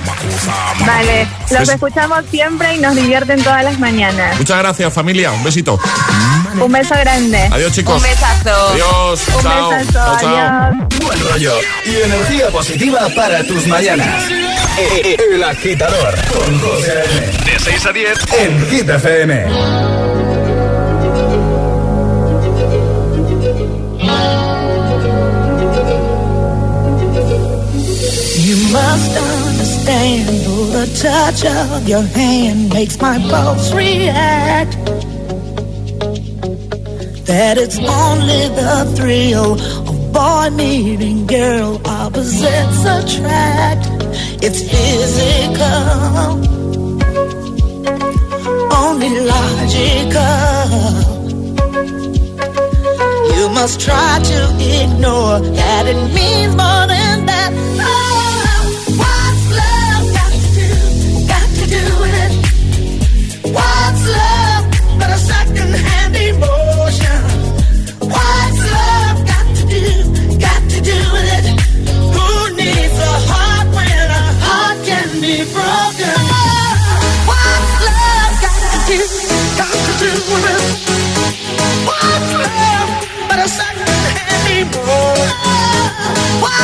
Vale, 0.86 1.28
los 1.50 1.60
Pues- 1.60 1.70
escuchamos 1.70 2.26
siempre 2.30 2.76
y 2.76 2.80
nos 2.80 2.94
divierten 2.96 3.42
todas 3.42 3.64
las 3.64 3.80
mañanas. 3.80 4.38
Muchas 4.38 4.58
gracias, 4.60 4.92
familia. 4.94 5.32
Un 5.32 5.44
besito. 5.46 5.80
Un 6.60 6.72
beso 6.72 6.94
grande. 6.96 7.48
Adiós, 7.52 7.72
chicos. 7.72 7.96
Un 7.96 8.04
besazo. 8.04 8.68
Adiós. 8.74 9.22
Un 9.34 9.42
chao. 9.44 9.70
besazo, 9.70 9.94
Chao, 9.94 10.20
chao. 10.20 10.36
adiós. 10.36 10.88
Buen 11.02 11.20
rollo 11.30 11.54
y 11.86 11.96
energía 11.96 12.48
positiva 12.50 13.08
para 13.16 13.44
tus 13.46 13.66
mañanas. 13.68 14.24
El 15.34 15.44
agitador 15.44 16.16
con 16.34 16.60
José. 16.60 16.94
De 17.46 17.60
6 17.60 17.86
a 17.86 17.92
10. 17.92 18.18
en 18.40 18.66
Hit 18.74 18.88
FM. 18.88 19.30
You 28.42 28.58
must 28.74 29.14
understand 29.16 30.28
the 30.74 30.88
touch 31.00 31.46
of 31.46 31.88
your 31.88 32.02
hand 32.02 32.74
makes 32.74 33.00
my 33.00 33.20
pulse 33.30 33.72
react. 33.76 34.74
That 37.28 37.60
it's 37.60 37.78
only 37.78 38.48
the 38.58 38.92
thrill 38.96 39.54
of 39.88 40.12
boy 40.12 40.50
meeting 40.50 41.28
girl 41.28 41.80
opposites 41.86 42.82
attract. 42.86 43.86
It's 44.42 44.62
physical, 44.68 46.63
only 48.94 49.20
logical. 49.22 50.84
You 53.36 53.50
must 53.50 53.80
try 53.82 54.20
to 54.32 54.40
ignore 54.82 55.40
that 55.40 55.84
it 55.88 56.02
means 56.14 56.56
more 56.56 56.86
than 56.94 57.26
that. 57.26 57.73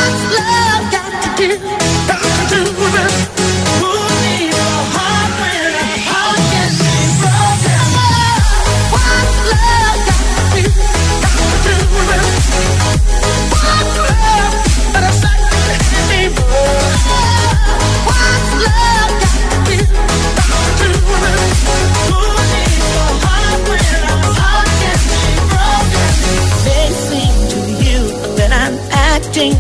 Love 0.08 0.79